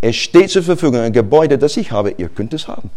es 0.00 0.16
steht 0.16 0.48
zur 0.48 0.62
Verfügung 0.62 0.98
ein 0.98 1.12
Gebäude, 1.12 1.58
das 1.58 1.76
ich 1.76 1.92
habe, 1.92 2.14
ihr 2.16 2.30
könnt 2.30 2.54
es 2.54 2.66
haben. 2.66 2.88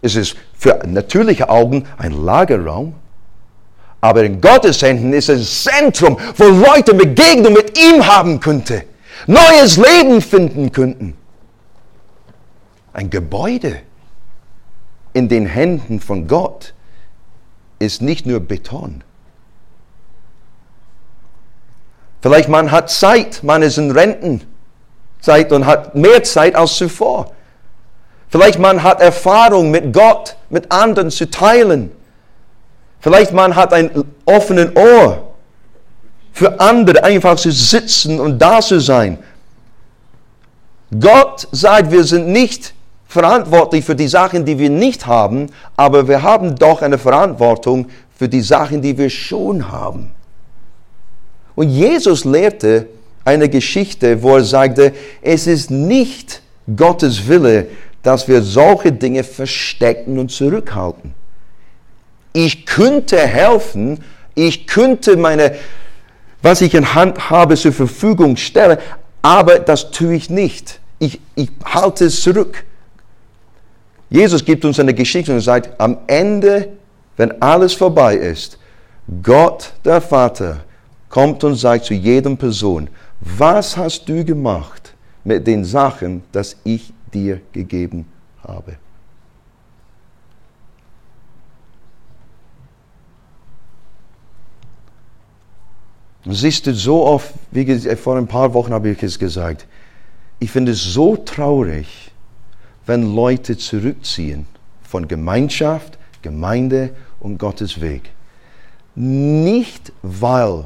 Es 0.00 0.16
ist 0.16 0.34
für 0.58 0.82
natürliche 0.84 1.48
Augen 1.48 1.86
ein 1.96 2.10
Lagerraum, 2.10 2.96
aber 4.00 4.24
in 4.24 4.40
Gottes 4.40 4.82
Händen 4.82 5.12
ist 5.12 5.28
es 5.28 5.62
Zentrum, 5.62 6.18
wo 6.38 6.46
Leute 6.46 6.92
Begegnung 6.92 7.52
mit 7.52 7.78
ihm 7.78 8.04
haben 8.04 8.40
könnten, 8.40 8.82
neues 9.28 9.76
Leben 9.76 10.20
finden 10.20 10.72
könnten. 10.72 11.16
Ein 12.92 13.10
Gebäude 13.10 13.76
in 15.12 15.28
den 15.28 15.46
Händen 15.46 16.00
von 16.00 16.26
Gott 16.26 16.74
ist 17.78 18.02
nicht 18.02 18.26
nur 18.26 18.40
Beton. 18.40 19.04
Vielleicht 22.22 22.48
man 22.48 22.70
hat 22.70 22.88
Zeit, 22.88 23.42
man 23.42 23.62
ist 23.62 23.78
in 23.78 23.90
Renten. 23.90 24.42
Zeit 25.20 25.52
und 25.52 25.66
hat 25.66 25.94
mehr 25.94 26.22
Zeit 26.22 26.54
als 26.54 26.76
zuvor. 26.76 27.32
Vielleicht 28.28 28.58
man 28.58 28.82
hat 28.82 29.00
Erfahrung 29.00 29.70
mit 29.70 29.92
Gott, 29.92 30.36
mit 30.48 30.70
anderen 30.72 31.10
zu 31.10 31.30
teilen. 31.30 31.90
Vielleicht 33.00 33.32
man 33.32 33.54
hat 33.56 33.72
ein 33.72 33.90
offenes 34.24 34.74
Ohr 34.76 35.34
für 36.32 36.58
andere, 36.60 37.04
einfach 37.04 37.36
zu 37.36 37.50
sitzen 37.50 38.20
und 38.20 38.38
da 38.38 38.60
zu 38.60 38.80
sein. 38.80 39.18
Gott 40.98 41.48
sagt, 41.52 41.90
wir 41.90 42.04
sind 42.04 42.28
nicht 42.28 42.74
verantwortlich 43.06 43.84
für 43.84 43.96
die 43.96 44.08
Sachen, 44.08 44.44
die 44.44 44.58
wir 44.58 44.70
nicht 44.70 45.06
haben, 45.06 45.50
aber 45.76 46.08
wir 46.08 46.22
haben 46.22 46.56
doch 46.56 46.82
eine 46.82 46.98
Verantwortung 46.98 47.88
für 48.16 48.28
die 48.28 48.40
Sachen, 48.40 48.80
die 48.80 48.96
wir 48.96 49.10
schon 49.10 49.70
haben. 49.70 50.12
Und 51.62 51.68
Jesus 51.68 52.24
lehrte 52.24 52.88
eine 53.24 53.48
Geschichte, 53.48 54.20
wo 54.20 54.34
er 54.34 54.42
sagte, 54.42 54.92
es 55.20 55.46
ist 55.46 55.70
nicht 55.70 56.42
Gottes 56.74 57.28
Wille, 57.28 57.68
dass 58.02 58.26
wir 58.26 58.42
solche 58.42 58.90
Dinge 58.90 59.22
verstecken 59.22 60.18
und 60.18 60.32
zurückhalten. 60.32 61.14
Ich 62.32 62.66
könnte 62.66 63.16
helfen, 63.16 64.02
ich 64.34 64.66
könnte 64.66 65.16
meine, 65.16 65.54
was 66.42 66.62
ich 66.62 66.74
in 66.74 66.96
Hand 66.96 67.30
habe, 67.30 67.54
zur 67.54 67.72
Verfügung 67.72 68.36
stellen, 68.36 68.78
aber 69.22 69.60
das 69.60 69.92
tue 69.92 70.16
ich 70.16 70.30
nicht. 70.30 70.80
Ich, 70.98 71.20
ich 71.36 71.48
halte 71.64 72.06
es 72.06 72.22
zurück. 72.22 72.64
Jesus 74.10 74.44
gibt 74.44 74.64
uns 74.64 74.80
eine 74.80 74.94
Geschichte 74.94 75.32
und 75.32 75.42
sagt, 75.42 75.80
am 75.80 75.98
Ende, 76.08 76.70
wenn 77.16 77.40
alles 77.40 77.72
vorbei 77.72 78.16
ist, 78.16 78.58
Gott, 79.22 79.74
der 79.84 80.00
Vater, 80.00 80.64
kommt 81.12 81.44
und 81.44 81.56
sagt 81.56 81.84
zu 81.84 81.94
jedem 81.94 82.38
Person, 82.38 82.88
was 83.20 83.76
hast 83.76 84.08
du 84.08 84.24
gemacht 84.24 84.94
mit 85.22 85.46
den 85.46 85.62
Sachen, 85.62 86.22
das 86.32 86.56
ich 86.64 86.92
dir 87.12 87.42
gegeben 87.52 88.06
habe? 88.42 88.76
Siehst 96.24 96.66
du 96.66 96.74
so 96.74 97.04
oft, 97.04 97.34
wie 97.50 97.78
vor 97.96 98.16
ein 98.16 98.26
paar 98.26 98.54
Wochen 98.54 98.72
habe 98.72 98.88
ich 98.88 99.02
es 99.02 99.18
gesagt, 99.18 99.66
ich 100.38 100.50
finde 100.50 100.72
es 100.72 100.82
so 100.82 101.16
traurig, 101.16 102.10
wenn 102.86 103.14
Leute 103.14 103.58
zurückziehen 103.58 104.46
von 104.82 105.06
Gemeinschaft, 105.08 105.98
Gemeinde 106.22 106.90
und 107.20 107.36
Gottes 107.36 107.82
Weg. 107.82 108.10
Nicht 108.94 109.92
weil 110.02 110.64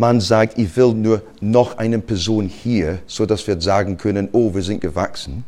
man 0.00 0.18
sagt, 0.20 0.58
ich 0.58 0.74
will 0.76 0.94
nur 0.94 1.22
noch 1.40 1.76
eine 1.76 1.98
Person 1.98 2.48
hier, 2.48 3.00
so 3.06 3.26
dass 3.26 3.46
wir 3.46 3.60
sagen 3.60 3.98
können, 3.98 4.30
oh, 4.32 4.52
wir 4.52 4.62
sind 4.62 4.80
gewachsen. 4.80 5.44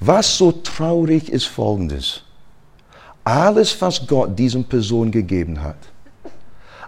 Was 0.00 0.36
so 0.36 0.50
traurig 0.50 1.30
ist 1.30 1.46
folgendes. 1.46 2.22
Alles, 3.22 3.80
was 3.80 4.04
Gott 4.06 4.36
diesen 4.36 4.64
Person 4.64 5.10
gegeben 5.10 5.62
hat, 5.62 5.76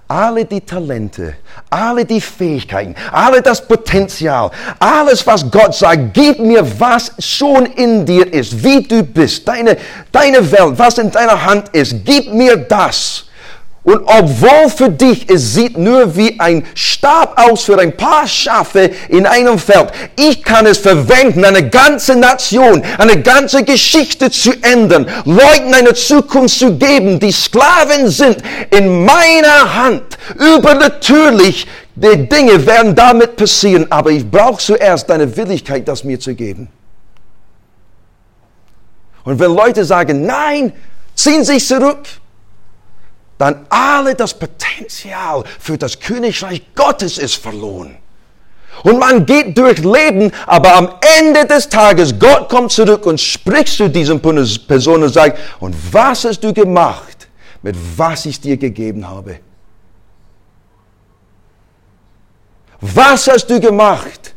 alle 0.09 0.45
die 0.45 0.61
Talente, 0.61 1.37
alle 1.71 2.05
die 2.05 2.21
Fähigkeiten, 2.21 2.97
alle 3.13 3.41
das 3.41 3.67
Potenzial, 3.67 4.51
alles, 4.81 5.25
was 5.27 5.49
Gott 5.51 5.75
sagt, 5.75 6.15
gib 6.15 6.41
mir, 6.41 6.67
was 6.81 7.13
schon 7.19 7.67
in 7.67 8.05
dir 8.05 8.31
ist, 8.33 8.63
wie 8.65 8.83
du 8.83 9.05
bist, 9.05 9.47
deine, 9.47 9.77
deine 10.11 10.51
Welt, 10.51 10.77
was 10.77 10.99
in 10.99 11.11
deiner 11.13 11.45
Hand 11.45 11.69
ist, 11.69 11.95
gib 12.05 12.33
mir 12.35 12.57
das. 12.57 13.27
Und 13.85 14.01
obwohl 14.05 14.71
für 14.71 14.89
dich 14.91 15.29
es 15.29 15.55
sieht 15.55 15.77
nur 15.77 16.17
wie 16.17 16.39
ein 16.39 16.65
Stab 16.75 17.37
aus 17.37 17.65
für 17.65 17.77
ein 17.81 17.97
paar 17.97 18.29
Schafe 18.29 18.93
in 19.09 19.27
einem 19.27 19.59
Feld, 19.59 19.89
ich 20.17 20.45
kann 20.45 20.67
es 20.67 20.79
verwenden, 20.79 21.45
eine 21.45 21.69
ganze 21.69 22.15
Nation, 22.15 22.83
eine 22.99 23.21
ganze 23.23 23.65
Geschichte 23.65 24.31
zu 24.31 24.53
ändern, 24.63 25.09
Leuten 25.25 25.75
eine 25.75 25.95
Zukunft 25.95 26.61
zu 26.61 26.77
geben, 26.79 27.19
die 27.19 27.33
Sklaven 27.33 28.09
sind 28.09 28.37
in 28.71 29.05
meiner 29.05 29.75
Hand. 29.75 30.17
Übernatürlich, 30.39 31.67
die 31.97 32.29
Dinge 32.29 32.65
werden 32.65 32.95
damit 32.95 33.35
passieren, 33.35 33.89
aber 33.91 34.11
ich 34.11 34.31
brauche 34.31 34.59
zuerst 34.59 35.11
deine 35.11 35.37
Willigkeit, 35.37 35.89
das 35.89 36.05
mir 36.05 36.21
zu 36.21 36.37
geben. 36.37 36.69
Und 39.25 39.41
wenn 39.41 39.53
Leute 39.53 39.85
sagen, 39.85 40.25
nein, 40.25 40.73
ziehen 41.17 41.45
sich 41.45 41.67
zurück, 41.67 41.99
dann 43.43 43.67
alle 43.71 44.15
das 44.15 44.35
Potenzial 44.35 45.43
für 45.59 45.77
das 45.77 45.99
Königreich 45.99 46.63
Gottes 46.77 47.19
ist 47.19 47.35
verloren. 47.35 47.97
Und 48.85 49.01
man 49.01 49.27
geht 49.27 49.59
durch 49.59 49.79
Leben, 49.79 50.31
aber 50.47 50.77
am 50.77 50.89
Ende 51.19 51.45
des 51.45 51.69
Tages, 51.69 52.17
Gott 52.17 52.49
kommt 52.49 52.71
zurück 52.71 53.05
und 53.05 53.21
spricht 53.21 53.77
zu 53.77 53.91
diesen 53.91 54.21
Person 54.21 55.03
und 55.03 55.09
sagt, 55.13 55.41
und 55.59 55.75
was 55.93 56.25
hast 56.25 56.39
du 56.45 56.53
gemacht 56.53 57.29
mit 57.63 57.77
was 57.97 58.27
ich 58.27 58.41
dir 58.41 58.57
gegeben 58.57 59.09
habe? 59.09 59.41
Was 62.81 63.27
hast 63.27 63.47
du 63.47 63.59
gemacht 63.59 64.35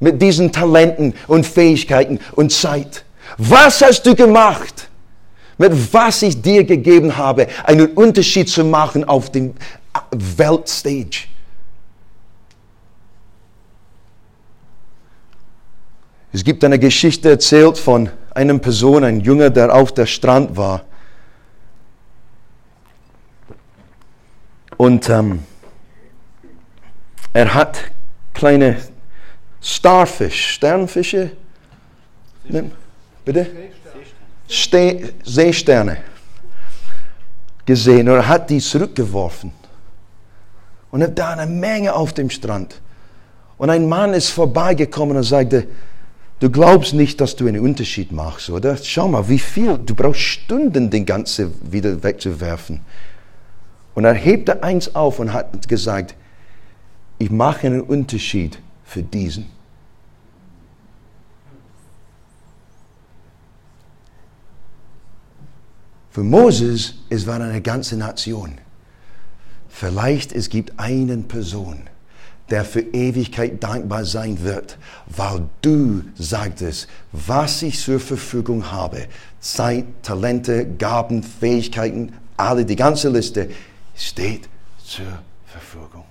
mit 0.00 0.20
diesen 0.20 0.50
Talenten 0.50 1.14
und 1.28 1.46
Fähigkeiten 1.46 2.18
und 2.32 2.50
Zeit? 2.52 3.04
Was 3.38 3.80
hast 3.80 4.04
du 4.06 4.14
gemacht? 4.16 4.89
Mit 5.60 5.92
was 5.92 6.22
ich 6.22 6.40
dir 6.40 6.64
gegeben 6.64 7.18
habe, 7.18 7.46
einen 7.64 7.88
Unterschied 7.88 8.48
zu 8.48 8.64
machen 8.64 9.04
auf 9.04 9.30
dem 9.30 9.52
Weltstage. 10.10 11.26
Es 16.32 16.42
gibt 16.42 16.64
eine 16.64 16.78
Geschichte 16.78 17.28
erzählt 17.28 17.76
von 17.76 18.08
einer 18.30 18.56
Person, 18.58 19.04
ein 19.04 19.20
Junge, 19.20 19.50
der 19.50 19.74
auf 19.74 19.92
der 19.92 20.06
Strand 20.06 20.56
war. 20.56 20.82
Und 24.78 25.10
ähm, 25.10 25.40
er 27.34 27.52
hat 27.52 27.82
kleine 28.32 28.78
Starfish, 29.60 30.54
Sternfische. 30.54 31.32
Bitte? 33.26 33.46
Ste 34.50 35.12
Seesterne 35.24 35.98
gesehen 37.64 38.08
und 38.08 38.16
er 38.16 38.26
hat 38.26 38.50
die 38.50 38.58
zurückgeworfen. 38.58 39.52
Und 40.90 41.04
hat 41.04 41.16
da 41.16 41.30
eine 41.30 41.46
Menge 41.46 41.94
auf 41.94 42.12
dem 42.12 42.30
Strand. 42.30 42.80
Und 43.58 43.70
ein 43.70 43.88
Mann 43.88 44.12
ist 44.12 44.30
vorbeigekommen 44.30 45.16
und 45.16 45.22
sagte, 45.22 45.68
du 46.40 46.50
glaubst 46.50 46.94
nicht, 46.94 47.20
dass 47.20 47.36
du 47.36 47.46
einen 47.46 47.60
Unterschied 47.60 48.10
machst, 48.10 48.50
oder? 48.50 48.76
Schau 48.76 49.06
mal, 49.06 49.28
wie 49.28 49.38
viel, 49.38 49.78
du 49.78 49.94
brauchst 49.94 50.20
Stunden, 50.20 50.90
den 50.90 51.06
ganzen 51.06 51.54
wieder 51.70 52.02
wegzuwerfen. 52.02 52.80
Und 53.94 54.04
er 54.04 54.14
hebte 54.14 54.64
eins 54.64 54.96
auf 54.96 55.20
und 55.20 55.32
hat 55.32 55.68
gesagt, 55.68 56.16
ich 57.18 57.30
mache 57.30 57.68
einen 57.68 57.82
Unterschied 57.82 58.58
für 58.82 59.04
diesen. 59.04 59.46
Für 66.10 66.24
Moses, 66.24 66.94
es 67.08 67.26
war 67.26 67.40
eine 67.40 67.62
ganze 67.62 67.96
Nation. 67.96 68.58
Vielleicht 69.68 70.32
es 70.32 70.48
gibt 70.48 70.78
einen 70.78 71.28
Person, 71.28 71.82
der 72.50 72.64
für 72.64 72.80
Ewigkeit 72.80 73.62
dankbar 73.62 74.04
sein 74.04 74.42
wird, 74.42 74.76
weil 75.06 75.48
du 75.62 76.02
sagtest, 76.16 76.88
was 77.12 77.62
ich 77.62 77.78
zur 77.78 78.00
Verfügung 78.00 78.72
habe, 78.72 79.06
Zeit, 79.38 79.84
Talente, 80.02 80.66
Gaben, 80.66 81.22
Fähigkeiten, 81.22 82.12
alle, 82.36 82.64
die 82.64 82.76
ganze 82.76 83.08
Liste 83.08 83.48
steht 83.94 84.48
zur 84.84 85.06
Verfügung. 85.46 86.04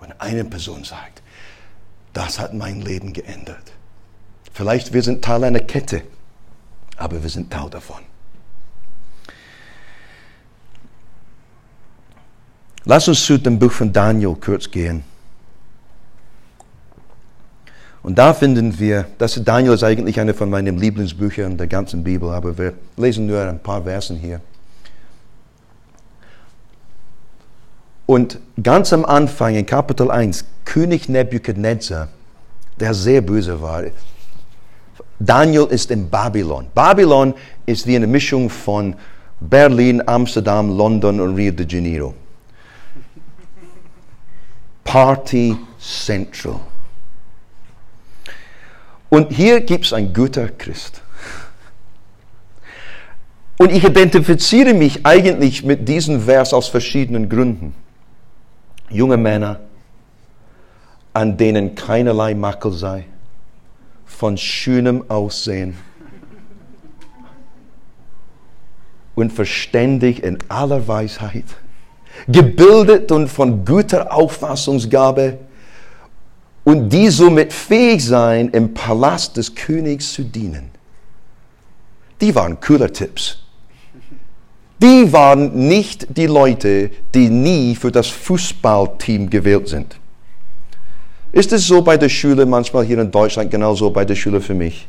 Wenn 0.00 0.12
eine 0.18 0.44
Person 0.44 0.82
sagt, 0.84 1.22
das 2.14 2.38
hat 2.38 2.54
mein 2.54 2.80
Leben 2.80 3.12
geändert. 3.12 3.72
Vielleicht 4.54 4.94
wir 4.94 5.02
sind 5.02 5.22
Teil 5.22 5.44
einer 5.44 5.60
Kette 5.60 6.02
aber 7.02 7.20
wir 7.20 7.28
sind 7.28 7.50
Teil 7.50 7.68
davon. 7.68 7.98
Lass 12.84 13.08
uns 13.08 13.24
zu 13.24 13.38
dem 13.38 13.58
Buch 13.58 13.72
von 13.72 13.92
Daniel 13.92 14.36
kurz 14.40 14.70
gehen. 14.70 15.02
Und 18.04 18.18
da 18.18 18.34
finden 18.34 18.78
wir, 18.78 19.06
das 19.18 19.40
Daniel 19.44 19.74
ist 19.74 19.84
eigentlich 19.84 20.18
eine 20.18 20.34
von 20.34 20.50
meinen 20.50 20.78
Lieblingsbüchern 20.78 21.56
der 21.56 21.66
ganzen 21.66 22.02
Bibel, 22.04 22.30
aber 22.30 22.56
wir 22.56 22.74
lesen 22.96 23.26
nur 23.26 23.40
ein 23.40 23.60
paar 23.60 23.82
Versen 23.82 24.16
hier. 24.16 24.40
Und 28.06 28.38
ganz 28.60 28.92
am 28.92 29.04
Anfang 29.04 29.54
in 29.54 29.66
Kapitel 29.66 30.10
1, 30.10 30.44
König 30.64 31.08
Nebuchadnezzar, 31.08 32.08
der 32.78 32.94
sehr 32.94 33.20
böse 33.20 33.60
war, 33.60 33.84
Daniel 35.24 35.66
ist 35.66 35.90
in 35.90 36.08
Babylon. 36.08 36.66
Babylon 36.74 37.34
ist 37.66 37.86
wie 37.86 37.96
eine 37.96 38.06
Mischung 38.06 38.50
von 38.50 38.96
Berlin, 39.40 40.02
Amsterdam, 40.06 40.76
London 40.76 41.20
und 41.20 41.36
Rio 41.36 41.52
de 41.52 41.66
Janeiro. 41.66 42.14
Party 44.84 45.56
Central. 45.78 46.60
Und 49.08 49.32
hier 49.32 49.60
gibt 49.60 49.84
es 49.84 49.92
ein 49.92 50.12
guter 50.12 50.48
Christ. 50.48 51.02
Und 53.58 53.70
ich 53.70 53.84
identifiziere 53.84 54.74
mich 54.74 55.06
eigentlich 55.06 55.62
mit 55.62 55.88
diesem 55.88 56.22
Vers 56.22 56.52
aus 56.52 56.68
verschiedenen 56.68 57.28
Gründen. 57.28 57.74
Junge 58.90 59.16
Männer, 59.16 59.60
an 61.12 61.36
denen 61.36 61.74
keinerlei 61.74 62.34
Makel 62.34 62.72
sei, 62.72 63.04
von 64.04 64.36
schönem 64.36 65.10
Aussehen 65.10 65.76
und 69.14 69.32
verständig 69.32 70.22
in 70.22 70.38
aller 70.48 70.86
Weisheit, 70.88 71.44
gebildet 72.28 73.12
und 73.12 73.28
von 73.28 73.64
guter 73.64 74.12
Auffassungsgabe, 74.12 75.38
und 76.64 76.90
die 76.90 77.08
somit 77.08 77.52
fähig 77.52 78.04
sein, 78.04 78.48
im 78.50 78.72
Palast 78.72 79.36
des 79.36 79.54
Königs 79.54 80.12
zu 80.12 80.22
dienen. 80.22 80.70
Die 82.20 82.32
waren 82.34 82.60
cooler 82.60 82.92
Tipps. 82.92 83.38
Die 84.80 85.12
waren 85.12 85.68
nicht 85.68 86.16
die 86.16 86.26
Leute, 86.26 86.90
die 87.14 87.28
nie 87.28 87.74
für 87.74 87.90
das 87.90 88.06
Fußballteam 88.06 89.28
gewählt 89.28 89.68
sind. 89.68 89.96
Ist 91.32 91.50
es 91.50 91.66
so 91.66 91.80
bei 91.80 91.96
der 91.96 92.10
Schule 92.10 92.44
manchmal 92.44 92.84
hier 92.84 92.98
in 92.98 93.10
Deutschland, 93.10 93.50
genauso 93.50 93.90
bei 93.90 94.04
der 94.04 94.14
Schule 94.14 94.40
für 94.40 94.54
mich? 94.54 94.86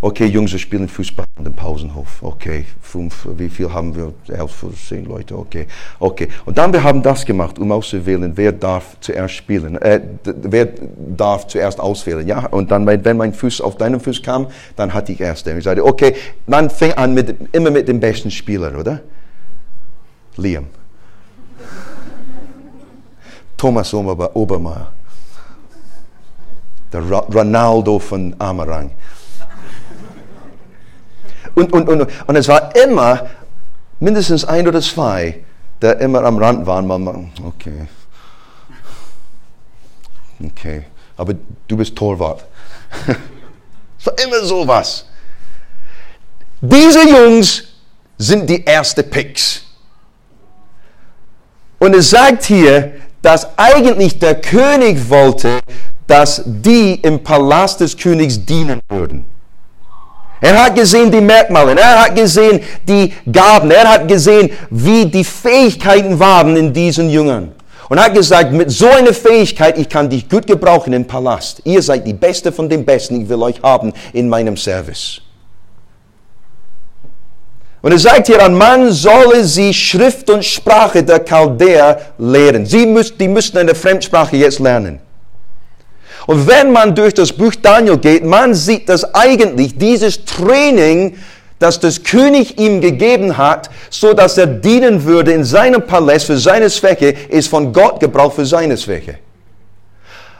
Okay, 0.00 0.26
Jungs, 0.26 0.52
wir 0.52 0.58
spielen 0.58 0.88
Fußball 0.88 1.24
in 1.38 1.44
dem 1.44 1.54
Pausenhof. 1.54 2.22
Okay, 2.22 2.66
fünf, 2.82 3.26
wie 3.38 3.48
viel 3.48 3.72
haben 3.72 3.94
wir? 3.94 4.12
Elf, 4.28 4.64
zehn 4.86 5.04
Leute. 5.04 5.38
Okay, 5.38 5.66
okay. 6.00 6.28
Und 6.44 6.58
dann 6.58 6.72
wir 6.72 6.82
haben 6.82 7.02
das 7.02 7.24
gemacht, 7.24 7.58
um 7.58 7.70
auszuwählen, 7.70 8.32
wer 8.34 8.52
darf 8.52 8.96
zuerst 9.00 9.34
spielen, 9.34 9.80
äh, 9.80 10.00
wer 10.24 10.68
darf 11.16 11.46
zuerst 11.46 11.78
auswählen. 11.78 12.26
Ja, 12.26 12.46
und 12.48 12.70
dann, 12.70 12.84
wenn 12.86 13.16
mein 13.16 13.32
Fuß 13.32 13.60
auf 13.60 13.78
deinen 13.78 14.00
Fuß 14.00 14.22
kam, 14.22 14.48
dann 14.76 14.92
hatte 14.92 15.12
ich 15.12 15.20
erst. 15.20 15.46
Ich 15.46 15.64
sagte, 15.64 15.84
okay, 15.84 16.14
dann 16.46 16.68
fing 16.68 16.92
an 16.92 17.14
mit, 17.14 17.34
immer 17.52 17.70
mit 17.70 17.86
dem 17.86 18.00
besten 18.00 18.30
Spieler, 18.30 18.76
oder? 18.78 19.00
Liam. 20.36 20.66
Thomas 23.56 23.94
Obermeier. 23.94 24.92
Der 26.94 27.02
Ronaldo 27.02 27.98
von 27.98 28.36
Amarang. 28.38 28.92
Und, 31.56 31.72
und, 31.72 31.88
und, 31.88 32.06
und 32.26 32.36
es 32.36 32.46
war 32.46 32.72
immer 32.76 33.26
mindestens 33.98 34.44
ein 34.44 34.68
oder 34.68 34.80
zwei, 34.80 35.42
der 35.82 35.98
immer 35.98 36.22
am 36.22 36.38
Rand 36.38 36.64
waren. 36.68 36.86
Man, 36.86 37.32
okay. 37.44 37.88
Okay. 40.40 40.84
Aber 41.16 41.34
du 41.66 41.76
bist 41.76 41.96
Torwart. 41.96 42.44
es 43.98 44.06
war 44.06 44.14
immer 44.24 44.44
sowas. 44.44 45.06
Diese 46.60 47.08
Jungs 47.08 47.64
sind 48.18 48.48
die 48.48 48.64
ersten 48.64 49.10
Picks. 49.10 49.64
Und 51.80 51.96
es 51.96 52.10
sagt 52.10 52.44
hier, 52.44 52.92
dass 53.20 53.58
eigentlich 53.58 54.20
der 54.20 54.40
König 54.40 55.08
wollte, 55.08 55.58
dass 56.06 56.42
die 56.44 56.94
im 57.02 57.22
Palast 57.22 57.80
des 57.80 57.96
Königs 57.96 58.44
dienen 58.44 58.80
würden. 58.88 59.24
Er 60.40 60.62
hat 60.62 60.74
gesehen 60.74 61.10
die 61.10 61.20
Merkmale, 61.22 61.74
er 61.80 62.02
hat 62.02 62.14
gesehen 62.14 62.60
die 62.86 63.12
Gaben, 63.30 63.70
er 63.70 63.88
hat 63.88 64.06
gesehen, 64.06 64.50
wie 64.68 65.06
die 65.06 65.24
Fähigkeiten 65.24 66.18
waren 66.18 66.54
in 66.56 66.72
diesen 66.72 67.08
Jüngern. 67.08 67.52
Und 67.88 67.98
hat 67.98 68.14
gesagt, 68.14 68.52
mit 68.52 68.70
so 68.70 68.88
einer 68.88 69.12
Fähigkeit, 69.12 69.78
ich 69.78 69.88
kann 69.88 70.08
dich 70.08 70.28
gut 70.28 70.46
gebrauchen 70.46 70.92
im 70.92 71.06
Palast. 71.06 71.60
Ihr 71.64 71.82
seid 71.82 72.06
die 72.06 72.12
Beste 72.12 72.50
von 72.50 72.68
den 72.68 72.84
Besten, 72.84 73.22
ich 73.22 73.28
will 73.28 73.42
euch 73.42 73.62
haben 73.62 73.92
in 74.12 74.28
meinem 74.28 74.56
Service. 74.56 75.20
Und 77.80 77.92
er 77.92 77.98
sagt 77.98 78.26
hier, 78.28 78.42
ein 78.42 78.54
Mann 78.54 78.90
solle 78.92 79.44
sie 79.44 79.72
Schrift 79.74 80.30
und 80.30 80.42
Sprache 80.42 81.02
der 81.02 81.20
Chaldäer 81.20 82.00
lehren. 82.16 82.64
Sie 82.64 82.86
müssen, 82.86 83.18
die 83.18 83.28
müssen 83.28 83.58
eine 83.58 83.74
Fremdsprache 83.74 84.36
jetzt 84.36 84.58
lernen. 84.58 85.00
Und 86.26 86.46
wenn 86.46 86.72
man 86.72 86.94
durch 86.94 87.14
das 87.14 87.32
Buch 87.32 87.54
Daniel 87.60 87.98
geht, 87.98 88.24
man 88.24 88.54
sieht, 88.54 88.88
dass 88.88 89.14
eigentlich 89.14 89.76
dieses 89.76 90.24
Training, 90.24 91.16
das 91.58 91.80
das 91.80 92.02
König 92.02 92.58
ihm 92.58 92.80
gegeben 92.80 93.36
hat, 93.36 93.70
so 93.90 94.12
dass 94.14 94.38
er 94.38 94.46
dienen 94.46 95.04
würde 95.04 95.32
in 95.32 95.44
seinem 95.44 95.82
Palast 95.82 96.26
für 96.26 96.38
seine 96.38 96.70
Zwecke, 96.70 97.14
ist 97.28 97.48
von 97.48 97.72
Gott 97.72 98.00
gebraucht 98.00 98.36
für 98.36 98.46
seine 98.46 98.76
Zwecke. 98.76 99.18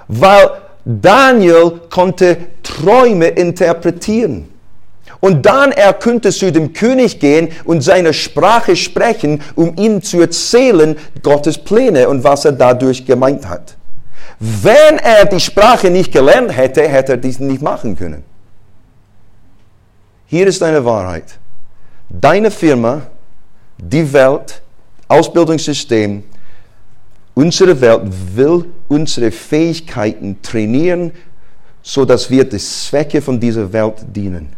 Weil 0.09 0.51
Daniel 0.85 1.81
konnte 1.90 2.37
Träume 2.62 3.29
interpretieren. 3.29 4.49
Und 5.20 5.47
dann 5.47 5.73
er 5.73 5.94
könnte 5.94 6.31
zu 6.31 6.53
dem 6.53 6.75
König 6.75 7.18
gehen 7.18 7.49
und 7.64 7.81
seine 7.81 8.12
Sprache 8.12 8.77
sprechen, 8.77 9.40
um 9.55 9.75
ihm 9.77 10.03
zu 10.03 10.20
erzählen 10.20 10.97
Gottes 11.23 11.57
Pläne 11.57 12.09
und 12.11 12.25
was 12.25 12.44
er 12.44 12.53
dadurch 12.53 13.07
gemeint 13.07 13.49
hat. 13.49 13.77
Wenn 14.38 14.99
er 14.99 15.27
die 15.27 15.40
Sprache 15.40 15.90
nicht 15.90 16.12
gelernt 16.12 16.55
hätte, 16.57 16.87
hätte 16.88 17.12
er 17.12 17.18
dies 17.18 17.38
nicht 17.38 17.62
machen 17.62 17.97
können. 17.97 18.25
Hier 20.27 20.47
ist 20.47 20.62
eine 20.62 20.85
Wahrheit. 20.85 21.38
Deine 22.09 22.51
Firma, 22.51 23.03
die 23.79 24.12
Welt, 24.12 24.62
Ausbildungssystem, 25.09 26.25
unsere 27.35 27.81
Welt 27.81 28.03
will 28.35 28.64
unsere 28.88 29.31
Fähigkeiten 29.31 30.40
trainieren, 30.42 31.12
so 31.83 32.05
dass 32.05 32.31
wir 32.31 32.44
die 32.44 32.59
Zwecke 32.59 33.20
von 33.20 33.38
dieser 33.38 33.73
Welt 33.73 34.05
dienen. 34.14 34.53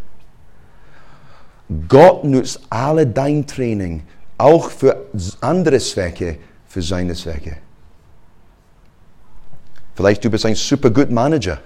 Gott 1.88 2.24
nutzt 2.24 2.60
alle 2.70 3.06
dein 3.06 3.46
Training 3.46 4.02
auch 4.38 4.70
für 4.70 5.06
andere 5.40 5.78
Zwecke, 5.78 6.38
für 6.68 6.82
seine 6.82 7.14
Zwecke. 7.14 7.56
Vielleicht 9.96 10.22
du 10.24 10.30
bist 10.30 10.44
ein 10.44 10.54
super 10.54 10.90
gut 10.90 11.10
Manager. 11.10 11.58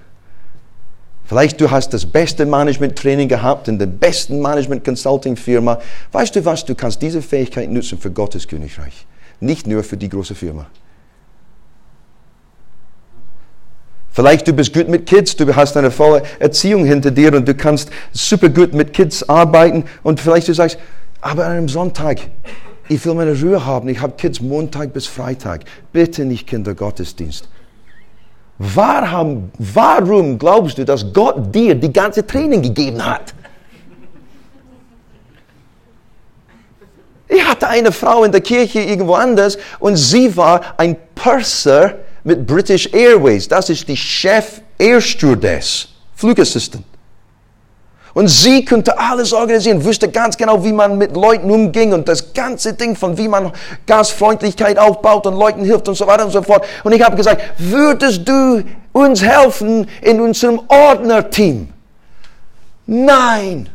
Vielleicht 1.24 1.60
du 1.60 1.70
hast 1.70 1.92
das 1.92 2.06
beste 2.06 2.46
Management-Training 2.46 3.28
gehabt 3.28 3.68
in 3.68 3.78
der 3.78 3.86
besten 3.86 4.40
Management-Consulting-Firma. 4.40 5.80
Weißt 6.12 6.34
du 6.36 6.44
was? 6.44 6.64
Du 6.64 6.74
kannst 6.74 7.02
diese 7.02 7.22
Fähigkeit 7.22 7.70
nutzen 7.70 7.98
für 7.98 8.10
Gottes 8.10 8.46
Königreich. 8.46 9.06
Nicht 9.40 9.66
nur 9.66 9.82
für 9.82 9.96
die 9.96 10.08
große 10.08 10.34
Firma. 10.34 10.66
Vielleicht 14.12 14.46
du 14.46 14.52
bist 14.52 14.74
gut 14.74 14.88
mit 14.88 15.06
Kids, 15.06 15.36
du 15.36 15.54
hast 15.54 15.76
eine 15.76 15.90
volle 15.90 16.22
Erziehung 16.40 16.84
hinter 16.84 17.10
dir 17.10 17.32
und 17.34 17.46
du 17.46 17.54
kannst 17.54 17.90
super 18.12 18.48
gut 18.48 18.74
mit 18.74 18.92
Kids 18.92 19.28
arbeiten 19.28 19.84
und 20.02 20.20
vielleicht 20.20 20.48
du 20.48 20.54
sagst, 20.54 20.78
aber 21.20 21.46
an 21.46 21.52
einem 21.52 21.68
Sonntag, 21.68 22.20
ich 22.88 23.04
will 23.04 23.14
meine 23.14 23.40
Ruhe 23.40 23.64
haben, 23.64 23.88
ich 23.88 24.00
habe 24.00 24.14
Kids 24.16 24.40
Montag 24.40 24.92
bis 24.92 25.06
Freitag. 25.06 25.62
Bitte 25.92 26.24
nicht 26.24 26.48
Kindergottesdienst. 26.48 27.48
Warum, 28.62 29.50
warum 29.58 30.38
glaubst 30.38 30.76
du, 30.76 30.84
dass 30.84 31.10
Gott 31.14 31.54
dir 31.54 31.74
die 31.74 31.90
ganze 31.90 32.26
Training 32.26 32.60
gegeben 32.60 33.02
hat? 33.02 33.32
Ich 37.26 37.42
hatte 37.42 37.68
eine 37.68 37.90
Frau 37.90 38.22
in 38.22 38.32
der 38.32 38.42
Kirche 38.42 38.80
irgendwo 38.80 39.14
anders 39.14 39.56
und 39.78 39.96
sie 39.96 40.36
war 40.36 40.60
ein 40.76 40.94
Purser 41.14 42.00
mit 42.22 42.46
British 42.46 42.92
Airways. 42.92 43.48
Das 43.48 43.70
ist 43.70 43.88
die 43.88 43.96
Chef 43.96 44.60
Air 44.76 45.00
Stewardess, 45.00 45.88
Flugassistent. 46.14 46.84
Und 48.14 48.28
sie 48.28 48.64
könnte 48.64 48.98
alles 48.98 49.32
organisieren, 49.32 49.84
wüsste 49.84 50.08
ganz 50.08 50.36
genau, 50.36 50.64
wie 50.64 50.72
man 50.72 50.98
mit 50.98 51.14
Leuten 51.14 51.50
umging 51.50 51.92
und 51.92 52.08
das 52.08 52.32
ganze 52.32 52.74
Ding 52.74 52.96
von 52.96 53.16
wie 53.16 53.28
man 53.28 53.52
Gastfreundlichkeit 53.86 54.78
aufbaut 54.78 55.26
und 55.26 55.34
Leuten 55.34 55.64
hilft 55.64 55.88
und 55.88 55.94
so 55.94 56.06
weiter 56.06 56.24
und 56.24 56.32
so 56.32 56.42
fort. 56.42 56.64
Und 56.82 56.92
ich 56.92 57.02
habe 57.02 57.16
gesagt, 57.16 57.42
würdest 57.58 58.28
du 58.28 58.62
uns 58.92 59.22
helfen 59.22 59.88
in 60.02 60.20
unserem 60.20 60.60
Ordnerteam? 60.68 61.68
Nein. 62.86 63.68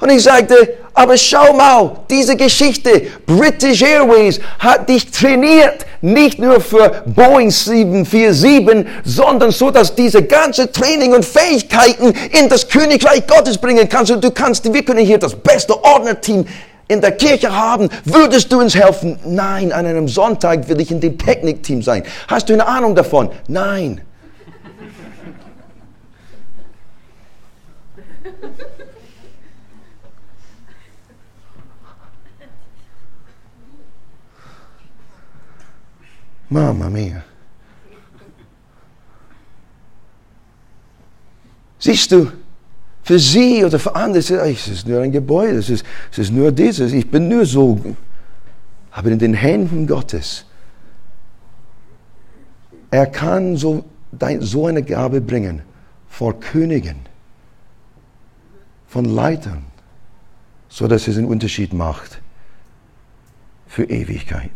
Und 0.00 0.10
ich 0.10 0.22
sagte, 0.22 0.74
aber 0.94 1.18
schau 1.18 1.52
mal, 1.52 1.96
diese 2.08 2.36
Geschichte, 2.36 3.08
British 3.26 3.82
Airways 3.82 4.40
hat 4.60 4.88
dich 4.88 5.10
trainiert, 5.10 5.84
nicht 6.00 6.38
nur 6.38 6.60
für 6.60 7.02
Boeing 7.06 7.50
747, 7.50 8.86
sondern 9.04 9.50
so, 9.50 9.72
dass 9.72 9.92
diese 9.92 10.22
ganze 10.22 10.70
Training 10.70 11.12
und 11.12 11.24
Fähigkeiten 11.24 12.14
in 12.30 12.48
das 12.48 12.68
Königreich 12.68 13.26
Gottes 13.26 13.58
bringen 13.58 13.88
kannst. 13.88 14.12
Und 14.12 14.22
du 14.22 14.30
kannst, 14.30 14.72
wir 14.72 14.84
können 14.84 15.04
hier 15.04 15.18
das 15.18 15.34
beste 15.34 15.82
Ordnerteam 15.82 16.46
in 16.86 17.00
der 17.00 17.12
Kirche 17.12 17.52
haben. 17.52 17.88
Würdest 18.04 18.52
du 18.52 18.60
uns 18.60 18.76
helfen? 18.76 19.18
Nein, 19.24 19.72
an 19.72 19.86
einem 19.86 20.06
Sonntag 20.06 20.68
will 20.68 20.80
ich 20.80 20.92
in 20.92 21.00
dem 21.00 21.18
Technikteam 21.18 21.82
sein. 21.82 22.04
Hast 22.28 22.48
du 22.48 22.52
eine 22.52 22.66
Ahnung 22.66 22.94
davon? 22.94 23.30
Nein. 23.48 24.00
Mama 36.54 36.88
mia. 36.88 37.22
Siehst 41.78 42.12
du, 42.12 42.30
für 43.02 43.18
sie 43.18 43.64
oder 43.64 43.78
für 43.78 43.94
andere, 43.94 44.18
es 44.18 44.68
ist 44.68 44.86
nur 44.86 45.02
ein 45.02 45.12
Gebäude, 45.12 45.58
es 45.58 45.68
ist, 45.68 45.84
es 46.12 46.18
ist 46.18 46.32
nur 46.32 46.52
dieses, 46.52 46.92
ich 46.92 47.10
bin 47.10 47.28
nur 47.28 47.44
so. 47.44 47.78
Aber 48.92 49.10
in 49.10 49.18
den 49.18 49.34
Händen 49.34 49.86
Gottes, 49.86 50.46
er 52.90 53.06
kann 53.06 53.56
so, 53.56 53.84
so 54.40 54.66
eine 54.66 54.82
Gabe 54.82 55.20
bringen 55.20 55.62
vor 56.08 56.38
Königen, 56.38 57.00
von 58.86 59.04
Leitern, 59.04 59.64
sodass 60.68 61.08
es 61.08 61.18
einen 61.18 61.26
Unterschied 61.26 61.72
macht 61.72 62.20
für 63.66 63.84
Ewigkeit. 63.84 64.52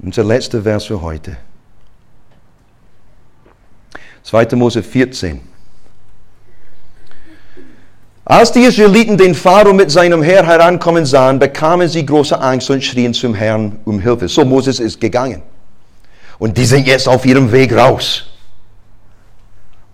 Unser 0.00 0.24
letzter 0.24 0.62
Vers 0.62 0.84
für 0.84 1.00
heute. 1.02 1.36
2. 4.22 4.56
Mose 4.56 4.82
14. 4.82 5.40
Als 8.24 8.52
die 8.52 8.60
Israeliten 8.60 9.16
den 9.16 9.34
Pharao 9.34 9.72
mit 9.72 9.90
seinem 9.90 10.22
Heer 10.22 10.46
herankommen 10.46 11.06
sahen, 11.06 11.38
bekamen 11.38 11.88
sie 11.88 12.04
große 12.04 12.38
Angst 12.38 12.68
und 12.70 12.84
schrien 12.84 13.14
zum 13.14 13.34
Herrn 13.34 13.78
um 13.86 13.98
Hilfe. 13.98 14.28
So 14.28 14.44
Moses 14.44 14.80
ist 14.80 15.00
gegangen. 15.00 15.42
Und 16.38 16.56
die 16.56 16.66
sind 16.66 16.86
jetzt 16.86 17.08
auf 17.08 17.24
ihrem 17.24 17.50
Weg 17.50 17.72
raus. 17.72 18.26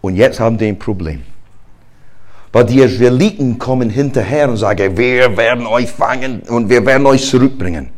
Und 0.01 0.17
jetzt 0.17 0.41
haben 0.41 0.59
die 0.59 0.67
ein 0.67 0.79
Problem. 0.79 1.23
Weil 2.53 2.65
die 2.65 2.81
Israeliten 2.81 3.57
kommen 3.57 3.89
hinterher 3.89 4.49
und 4.49 4.57
sagen, 4.57 4.97
wir 4.97 5.37
werden 5.37 5.67
euch 5.67 5.91
fangen 5.91 6.43
und 6.43 6.69
wir 6.69 6.85
werden 6.85 7.07
euch 7.07 7.25
zurückbringen. 7.25 7.94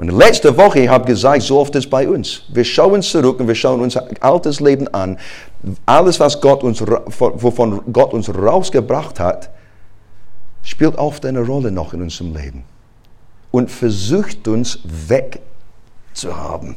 Und 0.00 0.08
letzte 0.12 0.56
Woche, 0.56 0.80
ich 0.80 0.88
habe 0.88 1.04
gesagt, 1.04 1.42
so 1.42 1.60
oft 1.60 1.74
ist 1.74 1.90
bei 1.90 2.08
uns. 2.08 2.44
Wir 2.48 2.64
schauen 2.64 3.02
zurück 3.02 3.38
und 3.38 3.48
wir 3.48 3.54
schauen 3.54 3.82
unser 3.82 4.08
altes 4.20 4.58
Leben 4.58 4.88
an. 4.94 5.18
Alles, 5.84 6.18
was 6.18 6.40
Gott 6.40 6.64
uns, 6.64 6.80
wovon 6.80 7.82
Gott 7.92 8.14
uns 8.14 8.34
rausgebracht 8.34 9.20
hat, 9.20 9.50
spielt 10.62 10.96
oft 10.96 11.26
eine 11.26 11.44
Rolle 11.44 11.70
noch 11.70 11.92
in 11.92 12.00
unserem 12.00 12.34
Leben. 12.34 12.64
Und 13.50 13.70
versucht 13.70 14.48
uns 14.48 14.78
wegzuhaben. 14.84 16.76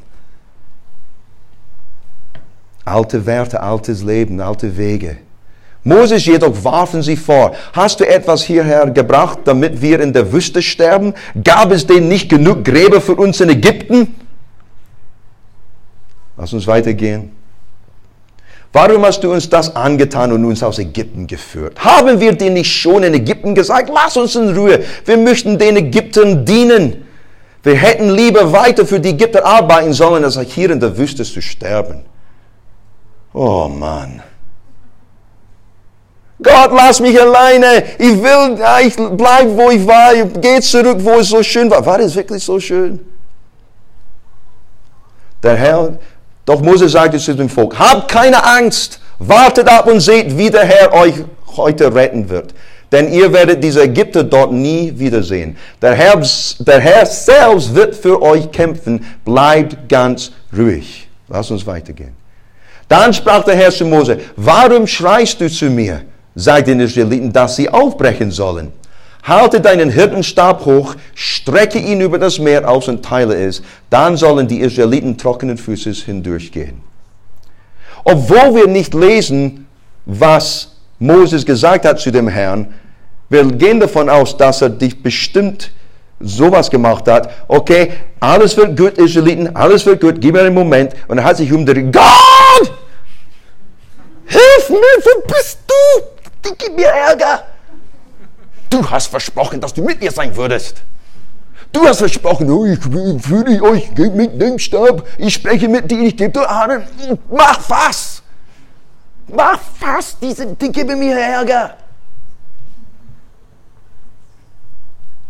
Alte 2.83 3.25
Werte, 3.25 3.61
altes 3.61 4.03
Leben, 4.03 4.41
alte 4.41 4.75
Wege. 4.75 5.19
Moses 5.83 6.25
jedoch 6.25 6.63
warfen 6.63 7.01
sie 7.01 7.17
vor, 7.17 7.53
hast 7.73 7.99
du 7.99 8.07
etwas 8.07 8.43
hierher 8.43 8.89
gebracht, 8.89 9.39
damit 9.45 9.81
wir 9.81 9.99
in 9.99 10.13
der 10.13 10.31
Wüste 10.31 10.61
sterben? 10.61 11.13
Gab 11.43 11.71
es 11.71 11.85
denn 11.85 12.07
nicht 12.07 12.29
genug 12.29 12.63
Gräber 12.63 13.01
für 13.01 13.15
uns 13.15 13.41
in 13.41 13.49
Ägypten? 13.49 14.15
Lass 16.37 16.53
uns 16.53 16.67
weitergehen. 16.67 17.31
Warum 18.71 19.05
hast 19.05 19.23
du 19.23 19.31
uns 19.31 19.47
das 19.47 19.75
angetan 19.75 20.31
und 20.31 20.45
uns 20.45 20.63
aus 20.63 20.79
Ägypten 20.79 21.27
geführt? 21.27 21.77
Haben 21.77 22.19
wir 22.19 22.33
dir 22.33 22.49
nicht 22.49 22.73
schon 22.73 23.03
in 23.03 23.13
Ägypten 23.13 23.53
gesagt, 23.53 23.91
lass 23.93 24.17
uns 24.17 24.35
in 24.35 24.55
Ruhe, 24.55 24.83
wir 25.05 25.17
möchten 25.17 25.59
den 25.59 25.77
Ägyptern 25.77 26.43
dienen. 26.43 27.05
Wir 27.61 27.75
hätten 27.75 28.09
lieber 28.09 28.51
weiter 28.51 28.85
für 28.85 28.99
die 28.99 29.09
Ägypter 29.09 29.45
arbeiten 29.45 29.93
sollen, 29.93 30.23
als 30.23 30.39
hier 30.39 30.71
in 30.71 30.79
der 30.79 30.97
Wüste 30.97 31.23
zu 31.23 31.41
sterben. 31.41 32.03
Oh 33.33 33.67
Mann. 33.67 34.23
Gott, 36.43 36.71
lass 36.73 36.99
mich 36.99 37.19
alleine. 37.19 37.83
Ich 37.97 38.21
will, 38.21 38.59
ich 38.85 38.95
bleib, 38.95 39.47
wo 39.57 39.69
ich 39.71 39.85
war. 39.87 40.13
Ich 40.13 40.41
gehe 40.41 40.61
zurück, 40.61 40.97
wo 40.99 41.19
es 41.19 41.29
so 41.29 41.41
schön 41.41 41.69
war. 41.71 41.85
War 41.85 41.99
es 41.99 42.15
wirklich 42.15 42.43
so 42.43 42.59
schön? 42.59 42.99
Der 45.41 45.55
Herr, 45.55 45.97
doch 46.45 46.61
Mose 46.61 46.87
sagte 46.89 47.17
zu 47.17 47.33
dem 47.33 47.49
Volk, 47.49 47.77
habt 47.77 48.11
keine 48.11 48.43
Angst. 48.43 48.99
Wartet 49.19 49.69
ab 49.69 49.87
und 49.87 49.99
seht, 49.99 50.37
wie 50.37 50.49
der 50.49 50.65
Herr 50.65 50.93
euch 50.93 51.13
heute 51.55 51.93
retten 51.93 52.29
wird. 52.29 52.53
Denn 52.91 53.11
ihr 53.11 53.31
werdet 53.33 53.63
diese 53.63 53.83
Ägypter 53.83 54.23
dort 54.23 54.51
nie 54.51 54.93
wiedersehen. 54.95 55.57
Der 55.81 55.93
Herr, 55.93 56.21
der 56.59 56.79
Herr 56.79 57.05
selbst 57.05 57.73
wird 57.73 57.95
für 57.95 58.21
euch 58.21 58.51
kämpfen. 58.51 59.05
Bleibt 59.25 59.89
ganz 59.89 60.31
ruhig. 60.55 61.07
Lass 61.27 61.49
uns 61.49 61.65
weitergehen. 61.65 62.15
Dann 62.87 63.13
sprach 63.13 63.43
der 63.43 63.55
Herr 63.55 63.71
zu 63.71 63.85
Mose, 63.85 64.19
warum 64.35 64.85
schreist 64.85 65.41
du 65.41 65.49
zu 65.49 65.65
mir? 65.65 66.03
Sagt 66.35 66.67
den 66.67 66.79
Israeliten, 66.79 67.31
dass 67.31 67.55
sie 67.55 67.69
aufbrechen 67.69 68.31
sollen. 68.31 68.71
Halte 69.23 69.61
deinen 69.61 69.89
Hirtenstab 69.89 70.65
hoch, 70.65 70.95
strecke 71.15 71.79
ihn 71.79 72.01
über 72.01 72.19
das 72.19 72.39
Meer 72.39 72.69
aus 72.69 72.89
und 72.89 73.05
teile 73.05 73.35
es. 73.35 73.61
Dann 73.89 74.17
sollen 74.17 74.47
die 74.47 74.59
Israeliten 74.59 75.17
trockenen 75.17 75.57
Fußes 75.57 76.03
hindurchgehen. 76.03 76.81
Obwohl 78.03 78.55
wir 78.55 78.67
nicht 78.67 78.93
lesen, 78.93 79.65
was 80.05 80.75
Moses 80.99 81.45
gesagt 81.45 81.85
hat 81.85 81.99
zu 81.99 82.11
dem 82.11 82.27
Herrn, 82.27 82.73
wir 83.29 83.45
gehen 83.45 83.79
davon 83.79 84.09
aus, 84.09 84.35
dass 84.35 84.61
er 84.61 84.69
dich 84.69 85.01
bestimmt 85.01 85.71
sowas 86.19 86.69
gemacht 86.69 87.07
hat. 87.07 87.29
Okay, 87.47 87.93
alles 88.19 88.57
wird 88.57 88.77
gut, 88.77 88.97
Israeliten, 88.97 89.55
alles 89.55 89.85
wird 89.85 90.01
gut, 90.01 90.19
gib 90.19 90.33
mir 90.33 90.41
einen 90.41 90.53
Moment. 90.53 90.93
Und 91.07 91.17
er 91.17 91.23
hat 91.23 91.37
sich 91.37 91.51
umgedreht. 91.51 91.93
Gott! 91.93 92.71
Hilf 94.25 94.69
mir, 94.69 94.77
wo 94.77 95.27
bist 95.27 95.59
du? 95.67 96.12
Die 96.45 96.55
gibt 96.55 96.75
mir 96.75 96.87
Ärger. 96.87 97.45
Du 98.69 98.89
hast 98.89 99.07
versprochen, 99.07 99.61
dass 99.61 99.73
du 99.73 99.83
mit 99.83 100.01
mir 100.01 100.11
sein 100.11 100.35
würdest. 100.35 100.81
Du 101.71 101.87
hast 101.87 101.99
versprochen, 101.99 102.49
oh, 102.51 102.65
ich 102.65 102.79
führe 102.79 103.61
euch 103.63 103.89
mit 103.97 104.39
dem 104.39 104.59
Stab, 104.59 105.07
ich 105.17 105.33
spreche 105.33 105.67
mit 105.67 105.89
dir, 105.89 106.01
ich 106.01 106.15
gebe 106.15 106.31
dir 106.31 106.49
Ahnen. 106.49 106.83
Mach 107.31 107.59
was! 107.67 108.21
Mach 109.27 109.59
was! 109.79 110.17
Diese, 110.19 110.45
die 110.45 110.71
geben 110.71 110.99
mir 110.99 111.19
Ärger. 111.19 111.77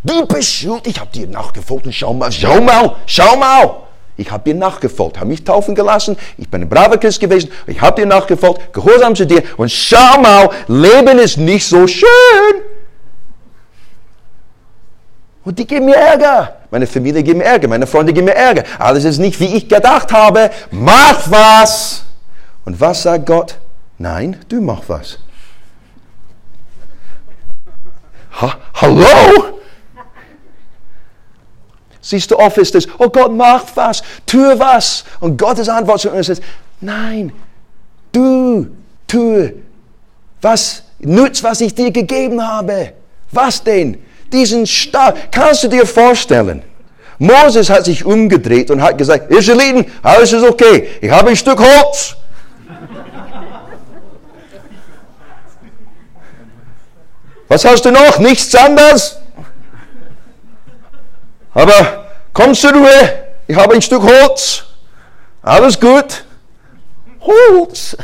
Du 0.03 0.26
bist 0.26 0.53
schuld, 0.53 0.86
ich 0.86 0.99
habe 0.99 1.11
dir 1.11 1.28
nachgefolgt 1.28 1.88
schau 1.93 2.14
mal, 2.14 2.30
schau 2.30 2.59
mal, 2.59 2.95
schau 3.05 3.38
mal. 3.38 3.84
Ich 4.16 4.30
habe 4.32 4.43
dir 4.43 4.55
nachgefolgt, 4.55 5.18
habe 5.18 5.28
mich 5.28 5.43
taufen 5.43 5.74
gelassen, 5.74 6.18
ich 6.38 6.49
bin 6.49 6.61
ein 6.61 6.70
braver 6.70 6.97
Christ 6.97 7.20
gewesen, 7.20 7.51
ich 7.66 7.82
habe 7.82 8.01
dir 8.01 8.07
nachgefolgt, 8.07 8.72
gehorsam 8.72 9.16
zu 9.16 9.26
dir 9.26 9.41
und 9.57 9.72
schau 9.72 10.20
mal, 10.22 10.49
Leben 10.68 11.18
ist 11.18 11.38
nicht 11.38 11.68
so 11.68 11.88
schön. 11.88 12.05
Und 15.43 15.59
die 15.59 15.68
geben 15.68 15.88
mir 15.88 15.95
Ärger. 15.95 16.57
Meine 16.72 16.88
Familie 16.88 17.22
gibt 17.24 17.38
mir 17.38 17.43
Ärger, 17.43 17.68
meine 17.68 17.88
Freunde 17.88 18.14
geben 18.14 18.26
mir 18.26 18.36
Ärger. 18.36 18.64
Alles 18.80 19.03
ist 19.03 19.18
nicht, 19.18 19.39
wie 19.39 19.57
ich 19.57 19.68
gedacht 19.68 20.11
habe. 20.14 20.49
Mach 20.72 21.30
was! 21.30 22.03
Und 22.66 22.80
was 22.80 23.03
sagt 23.03 23.26
Gott? 23.26 23.57
Nein, 23.97 24.38
du 24.47 24.61
mach 24.61 24.84
was. 24.88 25.20
Ha 28.41 28.57
Hallo? 28.76 29.53
Siehst 32.06 32.30
du, 32.32 32.38
oft 32.38 32.58
ist 32.58 32.76
es, 32.76 32.86
oh 32.99 33.08
Gott, 33.08 33.32
mach 33.32 33.64
was, 33.76 34.04
tue 34.26 34.60
was. 34.60 35.06
Und 35.22 35.38
Gottes 35.38 35.70
Antwort 35.70 36.01
zu 36.01 36.12
uns 36.12 36.28
ist, 36.28 36.43
nein, 36.82 37.32
du 38.12 38.68
tue, 39.08 39.54
was 40.41 40.84
nützt, 40.99 41.43
was 41.43 41.62
ich 41.62 41.74
dir 41.74 41.91
gegeben 41.91 42.45
habe. 42.45 42.91
Was 43.32 43.64
denn? 43.64 44.04
Diesen 44.34 44.68
Stab. 44.68 45.32
Kannst 45.32 45.64
du 45.64 45.70
dir 45.70 45.86
vorstellen? 45.86 46.62
Moses 47.20 47.70
hat 47.70 47.86
sich 47.86 48.04
umgedreht 48.04 48.70
und 48.70 48.82
hat 48.82 48.97
gesagt, 48.97 49.32
Israeliten, 49.32 49.89
alles 50.01 50.34
ist 50.34 50.43
okay. 50.43 50.89
Ich 50.99 51.10
habe 51.10 51.30
ein 51.30 51.38
Stück 51.38 51.60
Holz. 51.60 52.18
Was 57.47 57.64
hast 57.64 57.86
du 57.86 57.91
noch? 57.91 58.20
Nichts 58.20 58.54
anderes? 58.56 59.22
Aber 61.54 62.10
komm 62.34 62.54
zur 62.54 62.74
Ruhe, 62.74 63.26
ich 63.47 63.56
habe 63.56 63.76
ein 63.76 63.82
Stück 63.82 64.01
Holz. 64.01 64.64
Alles 65.41 65.80
gut. 65.80 66.24
Holz. 67.22 67.95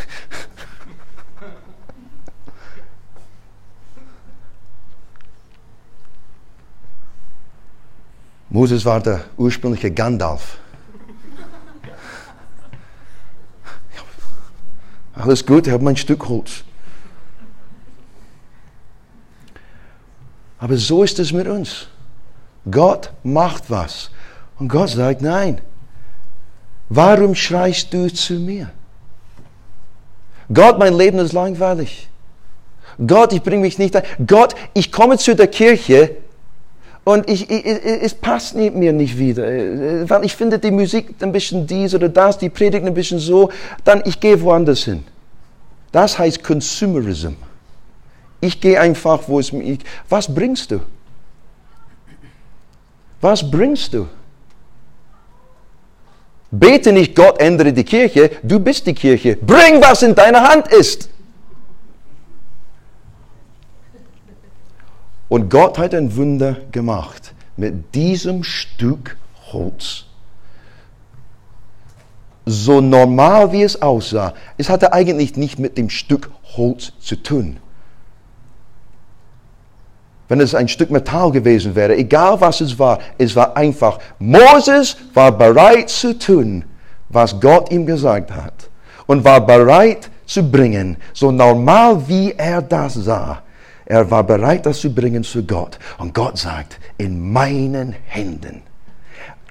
Moses 8.50 8.84
war 8.84 9.00
der 9.00 9.26
ursprüngliche 9.38 9.92
Gandalf. 9.92 10.58
Alles 15.14 15.46
gut, 15.46 15.68
ich 15.68 15.74
habe 15.74 15.84
mein 15.84 15.98
Stück 15.98 16.28
Holz. 16.28 16.64
Aber 20.58 20.78
so 20.78 21.04
ist 21.04 21.20
es 21.20 21.32
mit 21.32 21.48
uns. 21.48 21.88
Gott 22.72 23.12
macht 23.24 23.70
was. 23.70 24.12
Und 24.60 24.68
Gott 24.70 24.90
sagt, 24.90 25.22
nein. 25.22 25.62
Warum 26.90 27.36
schreist 27.36 27.94
du 27.94 28.12
zu 28.12 28.34
mir? 28.34 28.72
Gott, 30.52 30.80
mein 30.80 30.96
Leben 30.96 31.20
ist 31.20 31.34
langweilig. 31.34 32.10
Gott, 33.06 33.32
ich 33.34 33.44
bringe 33.44 33.62
mich 33.62 33.78
nicht 33.78 33.96
ein. 33.96 34.04
Gott, 34.26 34.56
ich 34.74 34.92
komme 34.92 35.18
zu 35.18 35.36
der 35.36 35.48
Kirche 35.48 36.18
und 37.04 37.30
ich, 37.30 37.50
ich, 37.50 37.66
es 37.66 38.14
passt 38.14 38.56
mir 38.56 38.92
nicht 38.92 39.18
wieder. 39.18 39.44
Weil 40.10 40.26
ich 40.26 40.36
finde 40.36 40.60
die 40.60 40.72
Musik 40.72 41.16
ein 41.22 41.32
bisschen 41.32 41.66
dies 41.66 41.94
oder 41.94 42.10
das, 42.10 42.38
die 42.38 42.50
Predigt 42.50 42.86
ein 42.86 42.94
bisschen 42.94 43.20
so, 43.20 43.52
dann 43.84 44.02
ich 44.06 44.20
gehe 44.20 44.42
woanders 44.42 44.84
hin. 44.84 45.04
Das 45.92 46.20
heißt 46.20 46.44
Consumerism. 46.44 47.34
Ich 48.42 48.60
gehe 48.60 48.80
einfach, 48.80 49.22
wo 49.28 49.40
es 49.40 49.52
mir. 49.52 49.78
Was 50.10 50.34
bringst 50.34 50.72
du? 50.72 50.82
Was 53.22 53.50
bringst 53.50 53.94
du? 53.94 54.08
Bete 56.52 56.92
nicht, 56.92 57.16
Gott 57.16 57.40
ändere 57.40 57.74
die 57.74 57.84
Kirche, 57.84 58.32
du 58.42 58.60
bist 58.60 58.88
die 58.88 58.94
Kirche. 58.94 59.36
Bring, 59.36 59.82
was 59.82 60.02
in 60.02 60.16
deiner 60.16 60.42
Hand 60.48 60.68
ist. 60.68 61.10
Und 65.28 65.50
Gott 65.50 65.78
hat 65.78 65.94
ein 65.94 66.16
Wunder 66.16 66.58
gemacht 66.72 67.34
mit 67.56 67.94
diesem 67.94 68.44
Stück 68.44 69.16
Holz. 69.52 70.06
So 72.46 72.82
normal 72.82 73.52
wie 73.52 73.62
es 73.62 73.80
aussah, 73.80 74.34
es 74.58 74.70
hatte 74.70 74.92
eigentlich 74.92 75.36
nicht 75.36 75.60
mit 75.60 75.78
dem 75.78 75.92
Stück 75.92 76.32
Holz 76.56 76.94
zu 77.00 77.16
tun. 77.16 77.58
Wenn 80.30 80.40
es 80.40 80.56
ein 80.56 80.68
Stück 80.68 80.92
Metall 80.92 81.32
gewesen 81.32 81.76
wäre, 81.76 81.98
egal 81.98 82.40
was 82.40 82.62
es 82.62 82.78
war, 82.78 83.00
es 83.18 83.36
war 83.36 83.58
einfach, 83.58 83.98
Moses 84.20 84.96
war 85.14 85.32
bereit 85.32 85.90
zu 85.90 86.18
tun, 86.18 86.64
was 87.10 87.40
Gott 87.40 87.72
ihm 87.72 87.86
gesagt 87.86 88.32
hat. 88.32 88.70
Und 89.08 89.24
war 89.26 89.44
bereit 89.44 90.08
zu 90.28 90.44
bringen, 90.44 90.98
so 91.14 91.32
normal 91.32 92.08
wie 92.08 92.32
er 92.38 92.62
das 92.62 92.94
sah. 92.94 93.42
Er 93.88 94.10
war 94.12 94.24
bereit, 94.24 94.68
das 94.68 94.80
zu 94.80 94.94
bringen 94.94 95.24
zu 95.24 95.44
Gott. 95.44 95.80
Und 95.98 96.14
Gott 96.14 96.38
sagt, 96.38 96.80
in 97.00 97.32
meinen 97.32 97.96
Händen. 98.06 98.62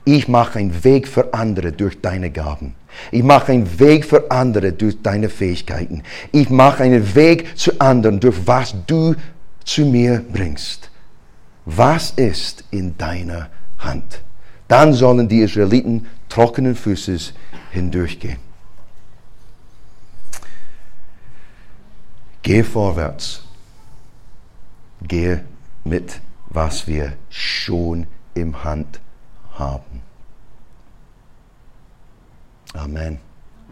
Ich 0.04 0.28
mache 0.28 0.60
einen 0.60 0.84
Weg 0.84 1.08
für 1.08 1.34
andere 1.34 1.72
durch 1.72 2.00
deine 2.00 2.30
Gaben. 2.30 2.76
Ich 3.10 3.24
mache 3.24 3.50
einen 3.50 3.80
Weg 3.80 4.04
für 4.04 4.30
andere 4.30 4.72
durch 4.72 5.02
deine 5.02 5.28
Fähigkeiten. 5.28 6.02
Ich 6.30 6.50
mache 6.50 6.84
einen 6.84 7.16
Weg 7.16 7.58
zu 7.58 7.80
anderen 7.80 8.20
durch 8.20 8.36
was 8.46 8.74
du 8.86 9.16
zu 9.68 9.84
mir 9.84 10.24
bringst. 10.32 10.90
Was 11.64 12.10
ist 12.12 12.64
in 12.70 12.96
deiner 12.96 13.50
Hand? 13.78 14.22
Dann 14.66 14.94
sollen 14.94 15.28
die 15.28 15.40
Israeliten 15.40 16.06
trockenen 16.28 16.74
Fußes 16.74 17.34
hindurchgehen. 17.70 18.38
Gehe 22.42 22.64
vorwärts 22.64 23.42
gehe 25.02 25.44
mit, 25.84 26.20
was 26.48 26.86
wir 26.86 27.12
schon 27.30 28.06
im 28.34 28.64
Hand 28.64 29.00
haben. 29.54 30.02
Amen. 32.74 33.27